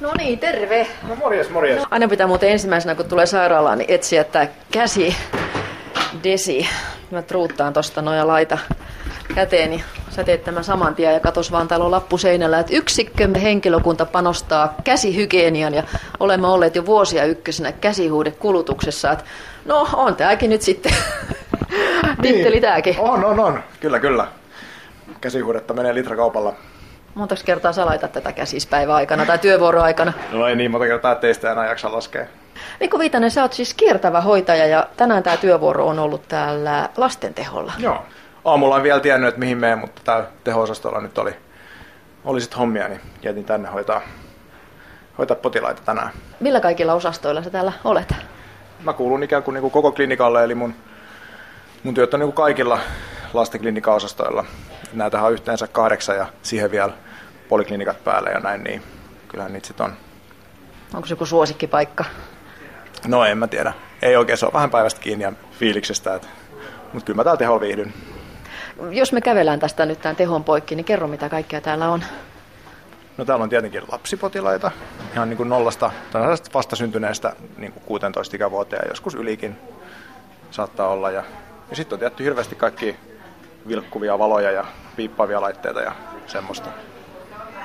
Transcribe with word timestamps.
No 0.00 0.10
niin, 0.18 0.38
terve. 0.38 0.86
No 1.08 1.16
morjes, 1.16 1.50
morjes. 1.50 1.78
No. 1.78 1.86
Aina 1.90 2.08
pitää 2.08 2.26
muuten 2.26 2.48
ensimmäisenä, 2.50 2.94
kun 2.94 3.08
tulee 3.08 3.26
sairaalaan, 3.26 3.78
niin 3.78 3.90
etsiä 3.90 4.24
tämä 4.24 4.46
käsi, 4.70 5.16
desi. 6.24 6.66
Mä 7.10 7.22
truuttaan 7.22 7.72
tosta 7.72 8.02
noja 8.02 8.26
laita 8.26 8.58
käteeni. 9.34 9.84
Sä 10.10 10.24
teet 10.24 10.44
tämän 10.44 10.64
saman 10.64 10.94
tien 10.94 11.14
ja 11.14 11.20
katos 11.20 11.52
vaan 11.52 11.68
täällä 11.68 11.84
on 11.84 11.90
lappu 11.90 12.18
seinällä, 12.18 12.58
että 12.58 12.76
yksikkömme 12.76 13.42
henkilökunta 13.42 14.06
panostaa 14.06 14.74
käsihygienian 14.84 15.74
ja 15.74 15.82
olemme 16.20 16.46
olleet 16.46 16.76
jo 16.76 16.86
vuosia 16.86 17.24
ykkösenä 17.24 17.72
käsihuudekulutuksessa. 17.72 19.12
Että 19.12 19.24
no 19.64 19.88
on 19.92 20.16
tääkin 20.16 20.50
nyt 20.50 20.62
sitten. 20.62 20.92
Titteli 22.22 22.50
niin. 22.50 22.62
tääkin. 22.62 22.96
On, 22.98 23.24
on, 23.24 23.40
on. 23.40 23.60
Kyllä, 23.80 24.00
kyllä. 24.00 24.26
Käsihuudetta 25.20 25.74
menee 25.74 25.94
litrakaupalla. 25.94 26.54
Monta 27.14 27.34
kertaa 27.44 27.72
sä 27.72 27.86
laitat 27.86 28.12
tätä 28.12 28.32
käsispäivän 28.32 28.94
aikana 28.94 29.26
tai 29.26 29.38
työvuoroaikana? 29.38 30.12
No 30.32 30.46
ei 30.46 30.56
niin 30.56 30.70
monta 30.70 30.86
kertaa 30.86 31.14
teistä 31.14 31.52
enää 31.52 31.66
jaksa 31.66 31.92
laskea. 31.92 32.26
Mikko 32.80 32.98
Viitanen, 32.98 33.30
sä 33.30 33.42
oot 33.42 33.52
siis 33.52 33.74
kiertävä 33.74 34.20
hoitaja 34.20 34.66
ja 34.66 34.86
tänään 34.96 35.22
tämä 35.22 35.36
työvuoro 35.36 35.86
on 35.86 35.98
ollut 35.98 36.28
täällä 36.28 36.88
lastenteholla. 36.96 37.72
Joo. 37.78 38.02
Aamulla 38.44 38.76
en 38.76 38.82
vielä 38.82 39.00
tiennyt, 39.00 39.28
että 39.28 39.38
mihin 39.38 39.58
menen, 39.58 39.78
mutta 39.78 40.02
täällä 40.04 40.26
teho-osastolla 40.44 41.00
nyt 41.00 41.18
oli, 41.18 41.36
oli 42.24 42.40
sit 42.40 42.58
hommia, 42.58 42.88
niin 42.88 43.00
jätin 43.22 43.44
tänne 43.44 43.68
hoitaa, 43.68 44.00
hoitaa 45.18 45.36
potilaita 45.36 45.82
tänään. 45.84 46.10
Millä 46.40 46.60
kaikilla 46.60 46.94
osastoilla 46.94 47.42
sä 47.42 47.50
täällä 47.50 47.72
olet? 47.84 48.14
Mä 48.80 48.92
kuulun 48.92 49.22
ikään 49.22 49.42
kuin, 49.42 49.54
niin 49.54 49.62
kuin 49.62 49.70
koko 49.70 49.92
klinikalle, 49.92 50.44
eli 50.44 50.54
mun, 50.54 50.74
mun 51.82 51.94
työt 51.94 52.14
on 52.14 52.20
niin 52.20 52.28
kuin 52.28 52.44
kaikilla 52.44 52.78
lastenklinikan-osastoilla. 53.32 54.44
Näitä 54.94 55.22
on 55.22 55.32
yhteensä 55.32 55.66
kahdeksan 55.66 56.16
ja 56.16 56.26
siihen 56.42 56.70
vielä 56.70 56.92
poliklinikat 57.48 58.04
päälle 58.04 58.30
ja 58.30 58.40
näin, 58.40 58.64
niin 58.64 58.82
kyllähän 59.28 59.52
niitä 59.52 59.66
sitten 59.66 59.86
on. 59.86 59.92
Onko 60.94 61.06
se 61.06 61.12
joku 61.12 61.26
suosikkipaikka? 61.26 62.04
No 63.06 63.24
en 63.24 63.38
mä 63.38 63.46
tiedä. 63.46 63.72
Ei 64.02 64.16
oikein, 64.16 64.38
se 64.38 64.46
on 64.46 64.52
vähän 64.52 64.70
päivästä 64.70 65.00
kiinni 65.00 65.24
ja 65.24 65.32
fiiliksestä. 65.58 66.14
Että... 66.14 66.28
Mutta 66.92 67.06
kyllä 67.06 67.16
mä 67.16 67.24
täällä 67.24 67.38
teholla 67.38 67.60
viihdyn. 67.60 67.94
Jos 68.90 69.12
me 69.12 69.20
kävellään 69.20 69.60
tästä 69.60 69.86
nyt 69.86 70.00
tämän 70.00 70.16
tehon 70.16 70.44
poikki, 70.44 70.74
niin 70.74 70.84
kerro 70.84 71.08
mitä 71.08 71.28
kaikkea 71.28 71.60
täällä 71.60 71.88
on. 71.88 72.04
No 73.16 73.24
täällä 73.24 73.42
on 73.42 73.48
tietenkin 73.48 73.82
lapsipotilaita, 73.92 74.70
ihan 75.12 75.28
niin 75.28 75.36
kuin 75.36 75.48
nollasta 75.48 75.90
tai 76.12 76.22
vastasyntyneestä 76.54 77.32
niin 77.56 77.72
kuin 77.72 77.82
16 77.84 78.36
ikävuoteen 78.36 78.88
joskus 78.88 79.14
ylikin 79.14 79.58
saattaa 80.50 80.88
olla. 80.88 81.10
Ja, 81.10 81.24
ja 81.70 81.76
sitten 81.76 81.96
on 81.96 82.00
tietty 82.00 82.24
hirveästi 82.24 82.54
kaikki 82.54 82.96
vilkkuvia 83.68 84.18
valoja 84.18 84.50
ja 84.50 84.64
piippaavia 84.96 85.40
laitteita 85.40 85.80
ja 85.80 85.92
semmoista. 86.26 86.70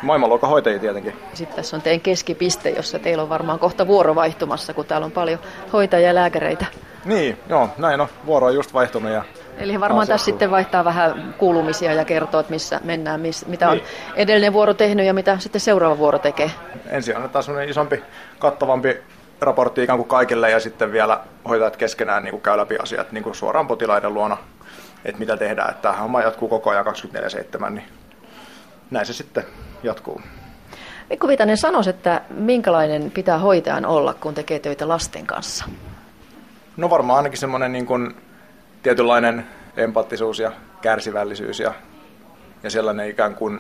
Maailmanluokan 0.02 0.50
hoitajia 0.50 0.80
tietenkin. 0.80 1.16
Sitten 1.34 1.56
tässä 1.56 1.76
on 1.76 1.82
teidän 1.82 2.02
keskipiste, 2.02 2.70
jossa 2.70 3.00
teillä 3.00 3.24
on 3.24 3.30
varmaan 3.30 3.60
kohta 3.60 3.88
vuoro 3.88 4.16
vaihtumassa, 4.16 4.74
kun 4.74 4.86
täällä 4.86 5.06
on 5.06 5.12
paljon 5.12 5.40
hoitajia 5.74 6.08
ja 6.08 6.16
lääkäreitä. 6.16 6.66
Niin, 7.06 7.40
joo, 7.50 7.70
näin 7.78 8.02
on. 8.02 8.08
Vuoro 8.26 8.48
on 8.48 8.56
just 8.56 8.74
vaihtunut. 8.74 9.12
Ja 9.12 9.24
Eli 9.58 9.80
varmaan 9.80 10.08
tässä 10.08 10.26
sitten 10.26 10.52
vaihtaa 10.52 10.86
vähän 10.86 11.36
kuulumisia 11.38 11.94
ja 11.94 12.06
kertoo, 12.06 12.40
että 12.40 12.54
missä 12.54 12.82
mennään, 12.84 13.20
miss, 13.20 13.46
mitä 13.46 13.70
on 13.70 13.78
niin. 13.78 13.88
edellinen 14.16 14.54
vuoro 14.54 14.74
tehnyt 14.74 15.06
ja 15.06 15.14
mitä 15.14 15.40
sitten 15.40 15.62
seuraava 15.62 15.98
vuoro 15.98 16.20
tekee. 16.20 16.52
Ensin 16.90 17.16
annetaan 17.16 17.44
semmoinen 17.44 17.70
isompi, 17.70 18.04
kattavampi 18.40 18.98
raportti 19.42 19.84
ikään 19.84 20.00
kuin 20.00 20.10
kaikille 20.10 20.52
ja 20.52 20.60
sitten 20.60 20.92
vielä 20.92 21.20
hoitajat 21.50 21.78
keskenään 21.78 22.24
niin 22.24 22.32
kuin 22.32 22.42
käy 22.42 22.58
läpi 22.58 22.78
asiat 22.78 23.12
niin 23.12 23.24
kuin 23.24 23.36
suoraan 23.36 23.68
potilaiden 23.68 24.14
luona, 24.14 24.38
että 25.06 25.20
mitä 25.20 25.38
tehdään. 25.38 25.70
Että 25.70 25.82
tämä 25.82 26.02
homma 26.02 26.22
jatkuu 26.22 26.50
koko 26.50 26.70
ajan 26.70 26.86
24-7, 26.86 27.70
niin 27.70 27.84
näin 28.92 29.06
se 29.06 29.14
sitten 29.14 29.44
jatkuu. 29.84 30.22
Mikko 31.10 31.28
Viitanen 31.28 31.58
sanoisi, 31.58 31.90
että 31.90 32.22
minkälainen 32.30 33.12
pitää 33.12 33.38
hoitajan 33.38 33.86
olla, 33.86 34.14
kun 34.14 34.34
tekee 34.34 34.60
töitä 34.60 34.88
lasten 34.88 35.26
kanssa? 35.26 35.66
No 36.78 36.90
varmaan 36.90 37.18
ainakin 37.18 37.40
semmoinen 37.40 37.72
niin 37.72 37.86
kuin 37.86 38.16
tietynlainen 38.84 39.48
empaattisuus 39.78 40.40
ja 40.40 40.52
kärsivällisyys 40.82 41.60
ja, 41.60 41.74
ja 42.64 42.70
sellainen 42.70 43.10
ikään 43.10 43.36
kuin 43.36 43.60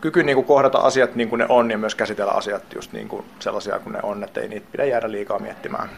kyky 0.00 0.22
niin 0.22 0.36
kuin 0.36 0.46
kohdata 0.46 0.78
asiat 0.78 1.14
niin 1.14 1.28
kuin 1.28 1.38
ne 1.38 1.46
on 1.48 1.70
ja 1.70 1.78
myös 1.78 1.94
käsitellä 1.94 2.32
asiat 2.32 2.74
just 2.74 2.92
niin 2.92 3.08
kuin 3.08 3.24
sellaisia 3.38 3.78
kuin 3.78 3.92
ne 3.92 4.00
on, 4.02 4.24
että 4.24 4.40
ei 4.40 4.48
niitä 4.48 4.66
pidä 4.72 4.84
jäädä 4.84 5.10
liikaa 5.10 5.38
miettimään. 5.38 5.88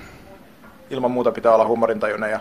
Ilman 0.90 1.10
muuta 1.10 1.32
pitää 1.32 1.54
olla 1.54 1.66
huumorintajuinen 1.66 2.30
ja 2.30 2.40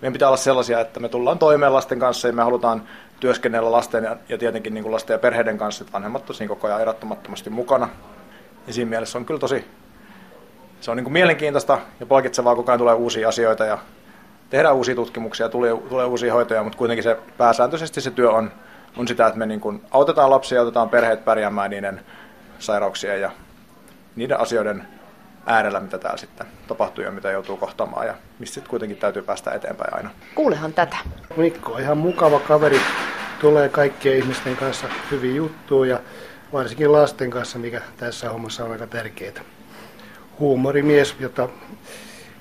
meidän 0.00 0.12
pitää 0.12 0.28
olla 0.28 0.36
sellaisia, 0.36 0.80
että 0.80 1.00
me 1.00 1.08
tullaan 1.08 1.38
toimeen 1.38 1.72
lasten 1.72 1.98
kanssa 1.98 2.28
ja 2.28 2.32
me 2.32 2.42
halutaan 2.42 2.82
työskennellä 3.20 3.72
lasten 3.72 4.04
ja, 4.04 4.16
ja 4.28 4.38
tietenkin 4.38 4.74
niin 4.74 4.82
kuin 4.82 4.92
lasten 4.92 5.14
ja 5.14 5.18
perheiden 5.18 5.58
kanssa, 5.58 5.82
että 5.82 5.92
vanhemmat 5.92 6.26
tosiaan 6.26 6.48
koko 6.48 6.66
ajan 6.66 6.80
erottomattomasti 6.80 7.50
mukana. 7.50 7.88
Ja 8.66 8.72
siinä 8.72 8.88
mielessä 8.88 9.18
on 9.18 9.24
kyllä 9.24 9.40
tosi 9.40 9.64
se 10.80 10.90
on 10.90 10.96
niin 10.96 11.04
kuin 11.04 11.12
mielenkiintoista 11.12 11.78
ja 12.00 12.06
palkitsevaa, 12.06 12.56
koko 12.56 12.70
ajan 12.70 12.78
tulee 12.78 12.94
uusia 12.94 13.28
asioita 13.28 13.64
ja 13.64 13.78
tehdään 14.50 14.74
uusia 14.74 14.94
tutkimuksia, 14.94 15.48
tulee, 15.48 15.76
tulee 15.88 16.06
uusia 16.06 16.32
hoitoja, 16.32 16.62
mutta 16.62 16.78
kuitenkin 16.78 17.02
se 17.02 17.18
pääsääntöisesti 17.38 18.00
se 18.00 18.10
työ 18.10 18.30
on, 18.30 18.52
on 18.96 19.08
sitä, 19.08 19.26
että 19.26 19.38
me 19.38 19.46
niin 19.46 19.60
kuin 19.60 19.82
autetaan 19.90 20.30
lapsia 20.30 20.60
autetaan 20.60 20.90
perheet 20.90 21.24
pärjäämään 21.24 21.70
niiden 21.70 22.00
sairauksien 22.58 23.20
ja 23.20 23.30
niiden 24.16 24.40
asioiden 24.40 24.88
äärellä, 25.48 25.80
mitä 25.80 25.98
täällä 25.98 26.18
sitten 26.18 26.46
tapahtuu 26.68 27.04
ja 27.04 27.10
mitä 27.10 27.30
joutuu 27.30 27.56
kohtaamaan 27.56 28.06
ja 28.06 28.14
mistä 28.38 28.54
sitten 28.54 28.70
kuitenkin 28.70 28.98
täytyy 28.98 29.22
päästä 29.22 29.50
eteenpäin 29.50 29.94
aina. 29.94 30.10
Kuulehan 30.34 30.72
tätä. 30.72 30.96
Mikko 31.36 31.72
on 31.72 31.80
ihan 31.80 31.98
mukava 31.98 32.40
kaveri, 32.40 32.80
tulee 33.40 33.68
kaikkien 33.68 34.16
ihmisten 34.18 34.56
kanssa 34.56 34.86
hyvin 35.10 35.36
juttuja 35.36 35.94
ja 35.94 36.00
varsinkin 36.52 36.92
lasten 36.92 37.30
kanssa, 37.30 37.58
mikä 37.58 37.80
tässä 37.96 38.30
hommassa 38.30 38.64
on 38.64 38.72
aika 38.72 38.86
tärkeää. 38.86 39.42
Huumorimies, 40.38 41.16
jota 41.20 41.48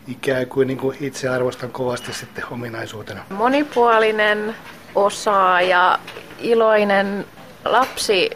ikään 0.08 0.48
kuin, 0.48 0.68
niin 0.68 0.78
kuin 0.78 0.98
itse 1.02 1.30
arvostan 1.30 1.72
kovasti 1.72 2.14
sitten 2.14 2.44
ominaisuutena. 2.52 3.22
Monipuolinen, 3.30 4.56
osaaja, 4.96 6.00
iloinen 6.40 7.26
lapsi, 7.66 8.30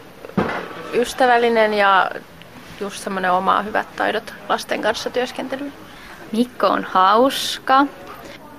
ystävällinen 0.92 1.74
ja 1.74 2.10
just 2.80 3.04
semmoinen 3.04 3.32
omaa 3.32 3.62
hyvät 3.62 3.96
taidot 3.96 4.34
lasten 4.48 4.82
kanssa 4.82 5.10
työskentelyyn. 5.10 5.72
Mikko 6.32 6.66
on 6.66 6.84
hauska, 6.84 7.86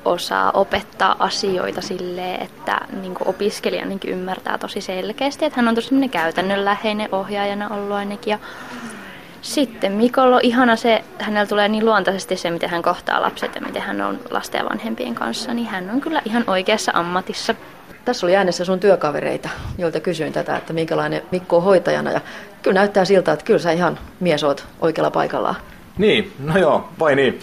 osaa 0.06 0.51
opettaa 0.51 1.16
asioita 1.19 1.81
silleen, 1.81 2.41
että 2.41 2.78
niin 3.01 3.16
opiskelija 3.25 3.85
niin 3.85 4.00
ymmärtää 4.07 4.57
tosi 4.57 4.81
selkeästi, 4.81 5.46
että 5.46 5.59
hän 5.59 5.68
on 5.68 5.75
tosi 5.75 6.09
käytännönläheinen 6.09 7.09
ohjaajana 7.12 7.69
ollut 7.69 7.91
ainakin. 7.91 8.31
Ja 8.31 8.40
sitten 9.41 9.91
Mikolla 9.91 10.35
on 10.35 10.41
ihana 10.44 10.75
se, 10.75 11.03
hänellä 11.19 11.47
tulee 11.47 11.68
niin 11.68 11.85
luontaisesti 11.85 12.38
se, 12.38 12.51
miten 12.51 12.69
hän 12.69 12.81
kohtaa 12.81 13.22
lapset 13.22 13.56
ja 13.56 13.62
miten 13.62 13.81
hän 13.81 14.01
on 14.01 14.19
lasten 14.30 14.59
ja 14.59 14.69
vanhempien 14.69 15.16
kanssa, 15.16 15.53
niin 15.53 15.68
hän 15.68 15.90
on 15.90 16.01
kyllä 16.01 16.22
ihan 16.25 16.44
oikeassa 16.47 16.91
ammatissa. 16.95 17.56
Tässä 18.06 18.25
oli 18.25 18.36
äänessä 18.36 18.66
sun 18.66 18.80
työkavereita, 18.80 19.50
joilta 19.78 20.00
kysyin 20.00 20.34
tätä, 20.34 20.58
että 20.58 20.74
minkälainen 20.74 21.22
Mikko 21.31 21.58
on 21.58 21.64
hoitajana. 21.64 22.12
Ja 22.12 22.22
kyllä 22.62 22.80
näyttää 22.80 23.06
siltä, 23.06 23.31
että 23.31 23.46
kyllä 23.46 23.59
sä 23.59 23.72
ihan 23.72 24.00
mies 24.19 24.44
oot 24.44 24.66
oikealla 24.81 25.12
paikallaan. 25.12 25.56
Niin, 25.97 26.34
no 26.40 26.58
joo, 26.58 26.90
vai 27.00 27.16
niin. 27.16 27.40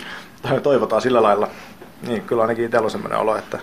Toivotaan 0.63 1.03
sillä 1.03 1.23
lailla. 1.23 1.49
Niin, 2.07 2.23
kyllä 2.23 2.43
ainakin 2.43 2.65
itsellä 2.65 2.85
on 2.85 2.91
sellainen 2.91 3.19
olo, 3.19 3.37
että, 3.37 3.59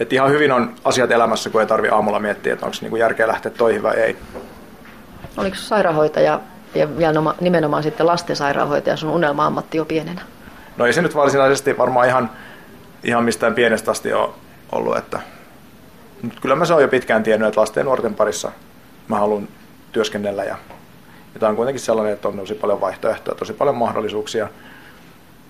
että 0.00 0.14
ihan 0.14 0.30
hyvin 0.30 0.52
on 0.52 0.74
asiat 0.84 1.10
elämässä, 1.10 1.50
kun 1.50 1.60
ei 1.60 1.66
tarvi 1.66 1.88
aamulla 1.88 2.18
miettiä, 2.18 2.52
että 2.52 2.66
onko 2.66 2.78
niinku 2.80 2.96
järkeä 2.96 3.28
lähteä 3.28 3.52
toihin 3.52 3.82
vai 3.82 3.96
ei. 3.96 4.16
Oliko 5.36 5.56
sairaanhoitaja 5.56 6.40
ja 6.74 6.98
vielä 6.98 7.34
nimenomaan 7.40 7.82
sitten 7.82 8.06
lastensairaanhoitaja 8.06 8.96
sun 8.96 9.10
unelma-ammatti 9.10 9.78
jo 9.78 9.84
pienenä? 9.84 10.22
No 10.76 10.86
ei 10.86 10.92
se 10.92 11.02
nyt 11.02 11.14
varsinaisesti 11.14 11.78
varmaan 11.78 12.08
ihan, 12.08 12.30
ihan 13.04 13.24
mistään 13.24 13.54
pienestä 13.54 13.90
asti 13.90 14.12
ole 14.12 14.30
ollut, 14.72 14.96
että 14.96 15.20
mutta 16.22 16.40
kyllä 16.40 16.54
mä 16.54 16.64
se 16.64 16.74
on 16.74 16.82
jo 16.82 16.88
pitkään 16.88 17.22
tiennyt, 17.22 17.48
että 17.48 17.60
lasten 17.60 17.80
ja 17.80 17.84
nuorten 17.84 18.14
parissa 18.14 18.52
mä 19.08 19.18
haluan 19.18 19.48
työskennellä 19.92 20.44
ja, 20.44 20.56
ja 21.34 21.40
tämä 21.40 21.50
on 21.50 21.56
kuitenkin 21.56 21.80
sellainen, 21.80 22.14
että 22.14 22.28
on 22.28 22.36
tosi 22.36 22.54
paljon 22.54 22.80
vaihtoehtoja, 22.80 23.34
tosi 23.34 23.52
paljon 23.52 23.76
mahdollisuuksia 23.76 24.48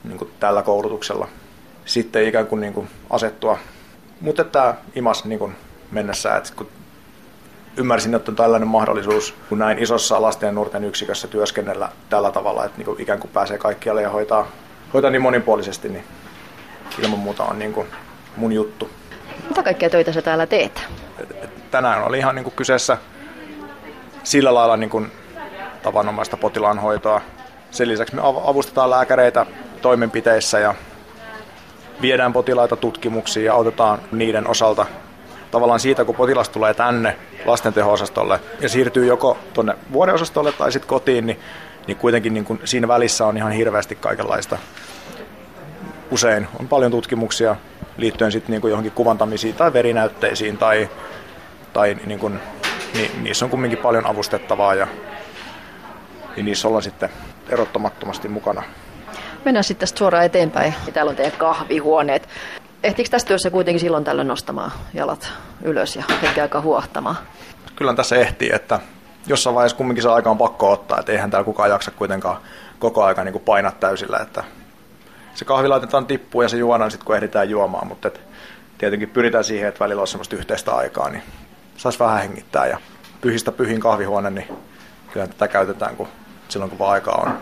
niin 0.04 0.18
kuin 0.18 0.30
tällä 0.40 0.62
koulutuksella 0.62 1.28
sitten 1.84 2.26
ikään 2.26 2.46
kuin, 2.46 2.60
niin 2.60 2.72
kuin 2.72 2.88
asettua. 3.10 3.58
Mutta 4.20 4.44
tämä 4.44 4.74
imas 4.94 5.24
niin 5.24 5.38
kuin 5.38 5.56
mennessä, 5.90 6.36
että 6.36 6.52
kun 6.56 6.68
ymmärsin, 7.76 8.14
että 8.14 8.30
on 8.30 8.36
tällainen 8.36 8.68
mahdollisuus, 8.68 9.34
kun 9.48 9.58
näin 9.58 9.78
isossa 9.78 10.22
lasten 10.22 10.46
ja 10.46 10.52
nuorten 10.52 10.84
yksikössä 10.84 11.28
työskennellä 11.28 11.88
tällä 12.08 12.32
tavalla, 12.32 12.64
että 12.64 12.78
niin 12.78 13.00
ikään 13.00 13.18
kuin 13.18 13.30
pääsee 13.30 13.58
kaikkialle 13.58 14.02
ja 14.02 14.10
hoitaa, 14.10 14.46
hoitaa 14.94 15.10
niin 15.10 15.22
monipuolisesti, 15.22 15.88
niin 15.88 16.04
ilman 16.98 17.18
muuta 17.18 17.44
on 17.44 17.58
niin 17.58 17.72
kuin 17.72 17.86
mun 18.36 18.52
juttu. 18.52 18.90
Mitä 19.48 19.62
kaikkea 19.62 19.90
töitä 19.90 20.12
sä 20.12 20.22
täällä 20.22 20.46
teet? 20.46 20.82
Tänään 21.70 22.04
oli 22.04 22.18
ihan 22.18 22.34
niin 22.34 22.44
kuin 22.44 22.54
kyseessä 22.56 22.98
sillä 24.24 24.54
lailla 24.54 24.76
niin 24.76 24.90
kuin 24.90 25.12
tavanomaista 25.82 26.36
potilaanhoitoa. 26.36 27.20
Sen 27.70 27.88
lisäksi 27.88 28.14
me 28.14 28.22
avustetaan 28.24 28.90
lääkäreitä 28.90 29.46
toimenpiteissä 29.82 30.58
ja 30.58 30.74
viedään 32.02 32.32
potilaita 32.32 32.76
tutkimuksiin 32.76 33.46
ja 33.46 33.54
autetaan 33.54 33.98
niiden 34.12 34.46
osalta 34.46 34.86
tavallaan 35.50 35.80
siitä, 35.80 36.04
kun 36.04 36.14
potilas 36.14 36.48
tulee 36.48 36.74
tänne 36.74 37.16
lasten 37.44 37.74
ja 38.60 38.68
siirtyy 38.68 39.06
joko 39.06 39.38
tuonne 39.54 39.74
vuodeosastolle 39.92 40.52
tai 40.52 40.72
sitten 40.72 40.88
kotiin, 40.88 41.26
niin, 41.26 41.40
niin 41.86 41.96
kuitenkin 41.96 42.34
niin 42.34 42.44
kuin 42.44 42.60
siinä 42.64 42.88
välissä 42.88 43.26
on 43.26 43.36
ihan 43.36 43.52
hirveästi 43.52 43.94
kaikenlaista. 43.94 44.58
Usein 46.10 46.48
on 46.60 46.68
paljon 46.68 46.90
tutkimuksia 46.90 47.56
liittyen 47.96 48.32
sitten 48.32 48.50
niin 48.50 48.60
kuin 48.60 48.70
johonkin 48.70 48.92
kuvantamisiin 48.92 49.54
tai 49.54 49.72
verinäytteisiin 49.72 50.58
tai, 50.58 50.88
tai 51.72 51.96
niin 52.06 52.18
kuin, 52.18 52.40
niin, 52.94 53.22
niissä 53.22 53.44
on 53.44 53.50
kumminkin 53.50 53.78
paljon 53.78 54.06
avustettavaa 54.06 54.74
ja 54.74 54.86
niin 56.36 56.46
niissä 56.46 56.68
ollaan 56.68 56.82
sitten 56.82 57.08
erottamattomasti 57.48 58.28
mukana. 58.28 58.62
Mennään 59.44 59.64
sitten 59.64 59.80
tästä 59.80 59.98
suoraan 59.98 60.24
eteenpäin. 60.24 60.74
Täällä 60.92 61.10
on 61.10 61.16
teidän 61.16 61.38
kahvihuoneet. 61.38 62.28
Ehtiikö 62.82 63.10
tässä 63.10 63.28
työssä 63.28 63.50
kuitenkin 63.50 63.80
silloin 63.80 64.04
tällöin 64.04 64.28
nostamaan 64.28 64.72
jalat 64.94 65.32
ylös 65.62 65.96
ja 65.96 66.04
hetken 66.22 66.42
aikaa 66.42 66.60
huohtamaan? 66.60 67.16
Kyllä 67.76 67.94
tässä 67.94 68.16
ehtii, 68.16 68.50
että 68.54 68.80
jossain 69.26 69.54
vaiheessa 69.54 69.76
kumminkin 69.76 70.02
se 70.02 70.08
aika 70.08 70.30
on 70.30 70.38
pakko 70.38 70.70
ottaa, 70.70 71.00
että 71.00 71.12
eihän 71.12 71.30
täällä 71.30 71.44
kukaan 71.44 71.70
jaksa 71.70 71.90
kuitenkaan 71.90 72.36
koko 72.78 73.04
aika 73.04 73.24
niin 73.24 73.40
painaa 73.40 73.72
täysillä, 73.72 74.18
että 74.18 74.44
se 75.34 75.44
kahvi 75.44 75.68
laitetaan 75.68 76.06
tippuun 76.06 76.44
ja 76.44 76.48
se 76.48 76.56
juodaan 76.56 76.90
sitten 76.90 77.06
kun 77.06 77.16
ehditään 77.16 77.50
juomaan, 77.50 77.86
mutta 77.86 78.08
et 78.08 78.20
tietenkin 78.78 79.10
pyritään 79.10 79.44
siihen, 79.44 79.68
että 79.68 79.80
välillä 79.80 80.00
on 80.00 80.08
semmoista 80.08 80.36
yhteistä 80.36 80.74
aikaa, 80.74 81.10
niin 81.10 81.22
saisi 81.76 81.98
vähän 81.98 82.18
hengittää 82.18 82.66
ja 82.66 82.78
pyhistä 83.20 83.52
pyhin 83.52 83.80
kahvihuone, 83.80 84.30
niin 84.30 84.48
kyllä 85.12 85.26
tätä 85.26 85.48
käytetään 85.48 85.96
kun, 85.96 86.08
silloin 86.48 86.70
kun 86.70 86.78
vaan 86.78 86.92
aikaa 86.92 87.24
on. 87.26 87.38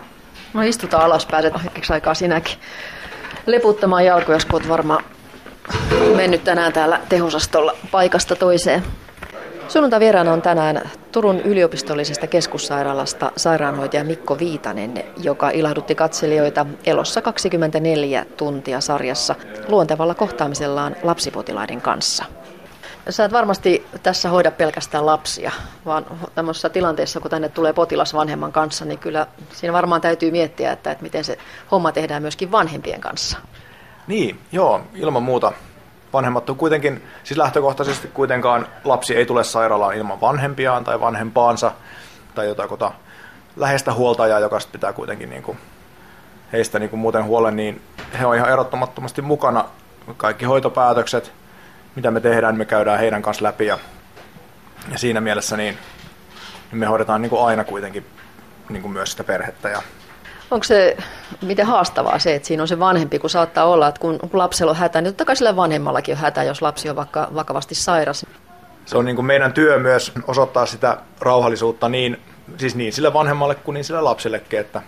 No 0.53 0.61
istutaan 0.61 1.03
alas, 1.03 1.25
pääset 1.25 1.53
hetkeksi 1.63 1.93
aikaa 1.93 2.13
sinäkin 2.13 2.57
leputtamaan 3.45 4.05
jalkoja, 4.05 4.35
jos 4.35 4.47
olet 4.53 4.69
varmaan 4.69 5.03
mennyt 6.15 6.43
tänään 6.43 6.73
täällä 6.73 6.99
tehosastolla 7.09 7.75
paikasta 7.91 8.35
toiseen. 8.35 8.83
Sunnuntai 9.69 9.99
vieraana 9.99 10.33
on 10.33 10.41
tänään 10.41 10.89
Turun 11.11 11.39
yliopistollisesta 11.39 12.27
keskussairaalasta 12.27 13.31
sairaanhoitaja 13.37 14.03
Mikko 14.03 14.39
Viitanen, 14.39 15.03
joka 15.17 15.49
ilahdutti 15.49 15.95
katselijoita 15.95 16.65
elossa 16.85 17.21
24 17.21 18.25
tuntia 18.37 18.81
sarjassa 18.81 19.35
luontevalla 19.67 20.15
kohtaamisellaan 20.15 20.95
lapsipotilaiden 21.03 21.81
kanssa. 21.81 22.25
Sä 23.09 23.25
et 23.25 23.31
varmasti 23.31 23.85
tässä 24.03 24.29
hoida 24.29 24.51
pelkästään 24.51 25.05
lapsia, 25.05 25.51
vaan 25.85 26.05
tämmöisessä 26.35 26.69
tilanteessa, 26.69 27.19
kun 27.19 27.31
tänne 27.31 27.49
tulee 27.49 27.73
potilas 27.73 28.13
vanhemman 28.13 28.51
kanssa, 28.51 28.85
niin 28.85 28.99
kyllä 28.99 29.27
siinä 29.53 29.73
varmaan 29.73 30.01
täytyy 30.01 30.31
miettiä, 30.31 30.71
että, 30.71 30.91
että 30.91 31.03
miten 31.03 31.23
se 31.23 31.37
homma 31.71 31.91
tehdään 31.91 32.21
myöskin 32.21 32.51
vanhempien 32.51 33.01
kanssa. 33.01 33.37
Niin, 34.07 34.39
joo, 34.51 34.81
ilman 34.95 35.23
muuta. 35.23 35.51
Vanhemmat 36.13 36.49
on 36.49 36.55
kuitenkin, 36.55 37.03
siis 37.23 37.37
lähtökohtaisesti 37.37 38.07
kuitenkaan 38.07 38.67
lapsi 38.83 39.15
ei 39.15 39.25
tule 39.25 39.43
sairaalaan 39.43 39.95
ilman 39.95 40.21
vanhempiaan 40.21 40.83
tai 40.83 40.99
vanhempaansa 40.99 41.71
tai 42.35 42.47
jotain 42.47 42.69
läheistä 43.55 43.93
huoltajaa, 43.93 44.39
joka 44.39 44.59
pitää 44.71 44.93
kuitenkin 44.93 45.29
niin 45.29 45.43
kuin 45.43 45.57
heistä 46.51 46.79
niin 46.79 46.89
kuin 46.89 46.99
muuten 46.99 47.25
huolen, 47.25 47.55
niin 47.55 47.81
he 48.19 48.25
on 48.25 48.35
ihan 48.35 48.49
erottamattomasti 48.49 49.21
mukana. 49.21 49.65
Kaikki 50.17 50.45
hoitopäätökset, 50.45 51.31
mitä 51.95 52.11
me 52.11 52.19
tehdään, 52.19 52.57
me 52.57 52.65
käydään 52.65 52.99
heidän 52.99 53.21
kanssa 53.21 53.43
läpi 53.43 53.65
ja, 53.65 53.79
ja 54.91 54.97
siinä 54.97 55.21
mielessä 55.21 55.57
niin, 55.57 55.77
niin 56.71 56.79
me 56.79 56.85
hoidetaan 56.85 57.21
niin 57.21 57.29
kuin 57.29 57.45
aina 57.45 57.63
kuitenkin 57.63 58.05
niin 58.69 58.81
kuin 58.81 58.91
myös 58.91 59.11
sitä 59.11 59.23
perhettä 59.23 59.69
ja 59.69 59.81
Onko 60.51 60.63
se 60.63 60.97
miten 61.41 61.65
haastavaa 61.65 62.19
se, 62.19 62.35
että 62.35 62.47
siinä 62.47 62.63
on 62.63 62.67
se 62.67 62.79
vanhempi, 62.79 63.19
kun 63.19 63.29
saattaa 63.29 63.65
olla, 63.65 63.87
että 63.87 64.01
kun 64.01 64.19
lapsella 64.33 64.71
on 64.71 64.77
hätä, 64.77 65.01
niin 65.01 65.13
totta 65.13 65.25
kai 65.25 65.35
sillä 65.35 65.55
vanhemmallakin 65.55 66.15
on 66.15 66.21
hätä, 66.21 66.43
jos 66.43 66.61
lapsi 66.61 66.89
on 66.89 66.95
vaikka 66.95 67.27
vakavasti 67.35 67.75
sairas. 67.75 68.25
Se 68.85 68.97
on 68.97 69.05
niin 69.05 69.15
kuin 69.15 69.25
meidän 69.25 69.53
työ 69.53 69.79
myös 69.79 70.11
osoittaa 70.27 70.65
sitä 70.65 70.97
rauhallisuutta 71.19 71.89
niin, 71.89 72.19
siis 72.57 72.75
niin 72.75 72.93
sille 72.93 73.13
vanhemmalle 73.13 73.55
kuin 73.55 73.73
niin 73.73 73.83
sille 73.83 74.01
lapsellekin, 74.01 74.59
että 74.59 74.81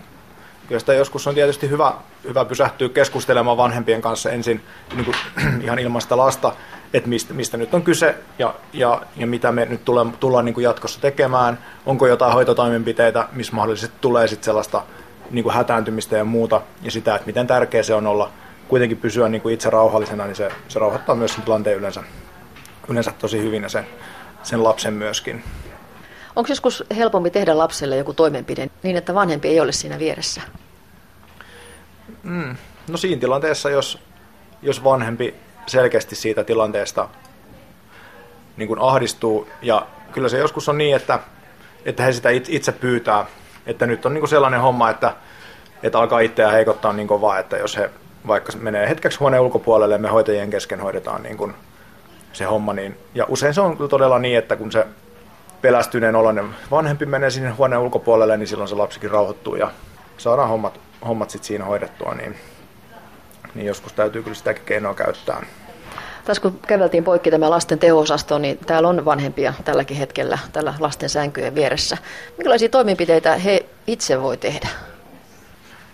sitä 0.78 0.94
joskus 0.94 1.26
on 1.26 1.34
tietysti 1.34 1.70
hyvä, 1.70 1.92
hyvä 2.24 2.44
pysähtyä 2.44 2.88
keskustelemaan 2.88 3.56
vanhempien 3.56 4.02
kanssa 4.02 4.30
ensin 4.30 4.62
niin 4.94 5.04
kuin, 5.04 5.16
ihan 5.64 5.78
ilman 5.78 6.00
sitä 6.00 6.16
lasta, 6.16 6.52
että 6.94 7.08
mistä, 7.08 7.34
mistä 7.34 7.56
nyt 7.56 7.74
on 7.74 7.82
kyse 7.82 8.14
ja, 8.38 8.54
ja, 8.72 9.02
ja 9.16 9.26
mitä 9.26 9.52
me 9.52 9.64
nyt 9.64 9.84
tullaan, 9.84 10.12
tullaan 10.12 10.44
niin 10.44 10.54
kuin 10.54 10.64
jatkossa 10.64 11.00
tekemään, 11.00 11.58
onko 11.86 12.06
jotain 12.06 12.32
hoitotoimenpiteitä, 12.32 13.28
missä 13.32 13.56
mahdollisesti 13.56 13.96
tulee 14.00 14.28
sitten 14.28 14.44
sellaista 14.44 14.82
niin 15.30 15.42
kuin 15.42 15.54
hätääntymistä 15.54 16.16
ja 16.16 16.24
muuta, 16.24 16.60
ja 16.82 16.90
sitä, 16.90 17.14
että 17.14 17.26
miten 17.26 17.46
tärkeää 17.46 17.82
se 17.82 17.94
on 17.94 18.06
olla 18.06 18.30
kuitenkin 18.68 18.98
pysyä 18.98 19.28
niin 19.28 19.42
kuin 19.42 19.54
itse 19.54 19.70
rauhallisena, 19.70 20.26
niin 20.26 20.36
se, 20.36 20.50
se 20.68 20.78
rauhoittaa 20.78 21.14
myös 21.14 21.34
sen 21.34 21.42
tilanteen 21.42 21.76
yleensä, 21.76 22.02
yleensä 22.88 23.12
tosi 23.18 23.38
hyvin 23.38 23.62
ja 23.62 23.68
sen, 23.68 23.86
sen 24.42 24.64
lapsen 24.64 24.94
myöskin. 24.94 25.44
Onko 26.36 26.48
joskus 26.48 26.84
helpompi 26.96 27.30
tehdä 27.30 27.58
lapselle 27.58 27.96
joku 27.96 28.14
toimenpide 28.14 28.70
niin, 28.82 28.96
että 28.96 29.14
vanhempi 29.14 29.48
ei 29.48 29.60
ole 29.60 29.72
siinä 29.72 29.98
vieressä? 29.98 30.40
Mm. 32.22 32.56
No 32.88 32.96
siinä 32.96 33.20
tilanteessa, 33.20 33.70
jos, 33.70 33.98
jos 34.62 34.84
vanhempi 34.84 35.34
selkeästi 35.66 36.16
siitä 36.16 36.44
tilanteesta 36.44 37.08
niin 38.56 38.68
kuin 38.68 38.80
ahdistuu, 38.80 39.48
ja 39.62 39.86
kyllä 40.12 40.28
se 40.28 40.38
joskus 40.38 40.68
on 40.68 40.78
niin, 40.78 40.96
että, 40.96 41.18
että 41.84 42.02
he 42.02 42.12
sitä 42.12 42.28
itse 42.30 42.72
pyytää, 42.72 43.26
että 43.66 43.86
nyt 43.86 44.06
on 44.06 44.14
niin 44.14 44.28
sellainen 44.28 44.60
homma, 44.60 44.90
että, 44.90 45.12
että 45.82 45.98
alkaa 45.98 46.20
itseä 46.20 46.50
heikottaa 46.50 46.92
niin 46.92 47.08
kovaa, 47.08 47.38
että 47.38 47.56
jos 47.56 47.76
he 47.76 47.90
vaikka 48.26 48.52
menee 48.60 48.88
hetkeksi 48.88 49.18
huoneen 49.18 49.42
ulkopuolelle 49.42 49.98
me 49.98 50.08
hoitajien 50.08 50.50
kesken 50.50 50.80
hoidetaan 50.80 51.22
niin 51.22 51.36
kuin 51.36 51.54
se 52.32 52.44
homma, 52.44 52.72
niin, 52.72 52.98
ja 53.14 53.26
usein 53.28 53.54
se 53.54 53.60
on 53.60 53.88
todella 53.88 54.18
niin, 54.18 54.38
että 54.38 54.56
kun 54.56 54.72
se 54.72 54.86
pelästyneen 55.62 56.16
oloinen 56.16 56.54
vanhempi 56.70 57.06
menee 57.06 57.30
sinne 57.30 57.50
huoneen 57.50 57.80
ulkopuolelle, 57.80 58.36
niin 58.36 58.48
silloin 58.48 58.68
se 58.68 58.74
lapsikin 58.74 59.10
rauhoittuu 59.10 59.54
ja 59.54 59.70
saadaan 60.18 60.48
hommat, 60.48 60.80
hommat 61.06 61.30
sitten 61.30 61.46
siinä 61.46 61.64
hoidettua, 61.64 62.14
niin, 62.14 62.36
niin 63.54 63.66
joskus 63.66 63.92
täytyy 63.92 64.22
kyllä 64.22 64.34
sitäkin 64.34 64.64
keinoa 64.64 64.94
käyttää. 64.94 65.42
Tässä 66.24 66.42
kun 66.42 66.58
käveltiin 66.66 67.04
poikki 67.04 67.30
tämä 67.30 67.50
lasten 67.50 67.78
teho 67.78 68.04
niin 68.38 68.58
täällä 68.58 68.88
on 68.88 69.04
vanhempia 69.04 69.54
tälläkin 69.64 69.96
hetkellä 69.96 70.38
tällä 70.52 70.74
lasten 70.80 71.08
sänkyjen 71.08 71.54
vieressä. 71.54 71.98
Minkälaisia 72.38 72.68
toimenpiteitä 72.68 73.36
he 73.36 73.66
itse 73.86 74.22
voi 74.22 74.36
tehdä? 74.36 74.68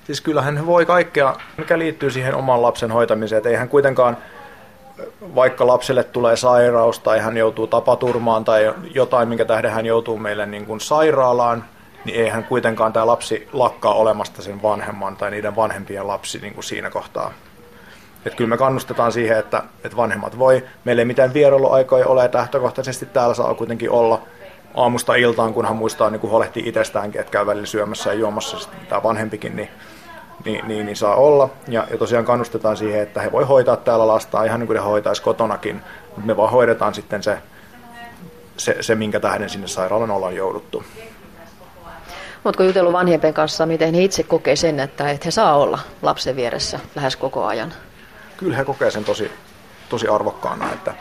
Siis 0.05 0.21
kyllähän 0.21 0.57
he 0.57 0.67
voi 0.67 0.87
kaikkea, 0.87 1.37
mikä 1.57 1.79
liittyy 1.79 2.11
siihen 2.11 2.35
oman 2.35 2.63
lapsen 2.63 2.91
hoitamiseen. 2.91 3.37
Että 3.37 3.49
eihän 3.49 3.69
kuitenkaan, 3.69 4.17
vaikka 5.35 5.67
lapselle 5.67 6.05
tulee 6.05 6.37
sairaus 6.37 6.99
tai 6.99 7.19
hän 7.19 7.37
joutuu 7.37 7.67
tapaturmaan 7.67 8.45
tai 8.45 8.75
jotain, 8.95 9.29
minkä 9.29 9.45
tähden 9.45 9.71
hän 9.71 9.87
joutuu 9.87 10.19
meille 10.19 10.47
niin 10.47 10.67
kuin 10.67 10.81
sairaalaan, 10.81 11.65
niin 12.05 12.21
eihän 12.21 12.45
kuitenkaan 12.45 12.93
tämä 12.93 13.07
lapsi 13.07 13.49
lakkaa 13.53 13.94
olemasta 13.94 14.43
sen 14.43 14.63
vanhemman 14.63 15.17
tai 15.17 15.31
niiden 15.31 15.56
vanhempien 15.56 16.06
lapsi 16.06 16.39
niin 16.39 16.55
kuin 16.55 16.65
siinä 16.65 16.91
kohtaa. 16.91 17.32
Että 18.29 18.37
kyllä 18.37 18.49
me 18.49 18.56
kannustetaan 18.56 19.13
siihen, 19.13 19.39
että, 19.39 19.63
että 19.85 19.97
vanhemmat 19.97 20.39
voi, 20.39 20.65
meillä 20.85 21.01
ei 21.01 21.06
mitään 21.06 21.35
vierailuaikoja 21.35 22.06
ole, 22.06 22.25
että 22.25 22.39
lähtökohtaisesti 22.39 23.06
täällä 23.06 23.35
saa 23.35 23.55
kuitenkin 23.55 23.91
olla 23.91 24.23
aamusta 24.75 25.15
iltaan, 25.15 25.55
kunhan 25.55 25.77
muistaa 25.77 26.11
niin 26.11 26.23
huolehtia 26.23 26.63
itsestäänkin, 26.67 27.20
että 27.20 27.31
käy 27.31 27.47
välillä 27.47 27.67
syömässä 27.67 28.13
ja 28.13 28.19
juomassa 28.19 28.69
tämä 28.89 29.03
vanhempikin, 29.03 29.56
niin, 29.56 29.69
niin, 30.44 30.69
niin, 30.69 30.87
niin 30.87 30.97
saa 30.97 31.15
olla. 31.15 31.51
Ja, 31.69 31.87
ja 31.91 31.99
tosiaan 31.99 32.25
kannustetaan 32.25 32.77
siihen, 32.77 33.01
että 33.01 33.20
he 33.20 33.32
voi 33.32 33.44
hoitaa 33.44 33.77
täällä 33.77 34.06
lastaan 34.06 34.47
ihan 34.47 34.61
niin 34.61 34.67
kuin 34.67 34.79
he 34.79 34.85
hoitaisi 34.85 35.23
kotonakin, 35.23 35.82
mutta 36.06 36.27
me 36.27 36.37
vaan 36.37 36.51
hoidetaan 36.51 36.94
sitten 36.94 37.23
se, 37.23 37.39
se, 38.56 38.77
se 38.81 38.94
minkä 38.94 39.20
tähden 39.20 39.51
sinne 39.51 39.67
sairaalan 39.67 40.11
ollaan 40.11 40.37
jouduttu. 40.37 40.85
Oletko 42.44 42.63
jutellut 42.63 42.93
vanhempien 42.93 43.35
kanssa, 43.35 43.67
miten 43.67 43.94
he 43.94 44.03
itse 44.03 44.23
kokee 44.23 44.56
sen, 44.56 44.81
että, 44.81 45.11
että 45.11 45.25
he 45.25 45.31
saa 45.31 45.56
olla 45.56 45.79
lapsen 46.03 46.37
vieressä 46.37 46.81
lähes 46.97 47.17
koko 47.17 47.44
ajan? 47.44 47.73
Kyllä 48.39 48.57
he 48.57 48.65
kokee 48.65 48.91
sen 48.91 49.05
tosi, 49.05 49.31
tosi 49.89 50.09
arvokkaana, 50.09 50.73
että 50.73 50.95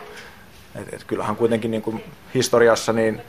et, 0.76 0.94
et 0.94 1.04
kyllähän 1.04 1.36
kuitenkin 1.36 1.72
niin 1.72 1.82
kuin 1.82 2.04
historiassa, 2.34 2.94
niin, 2.94 3.22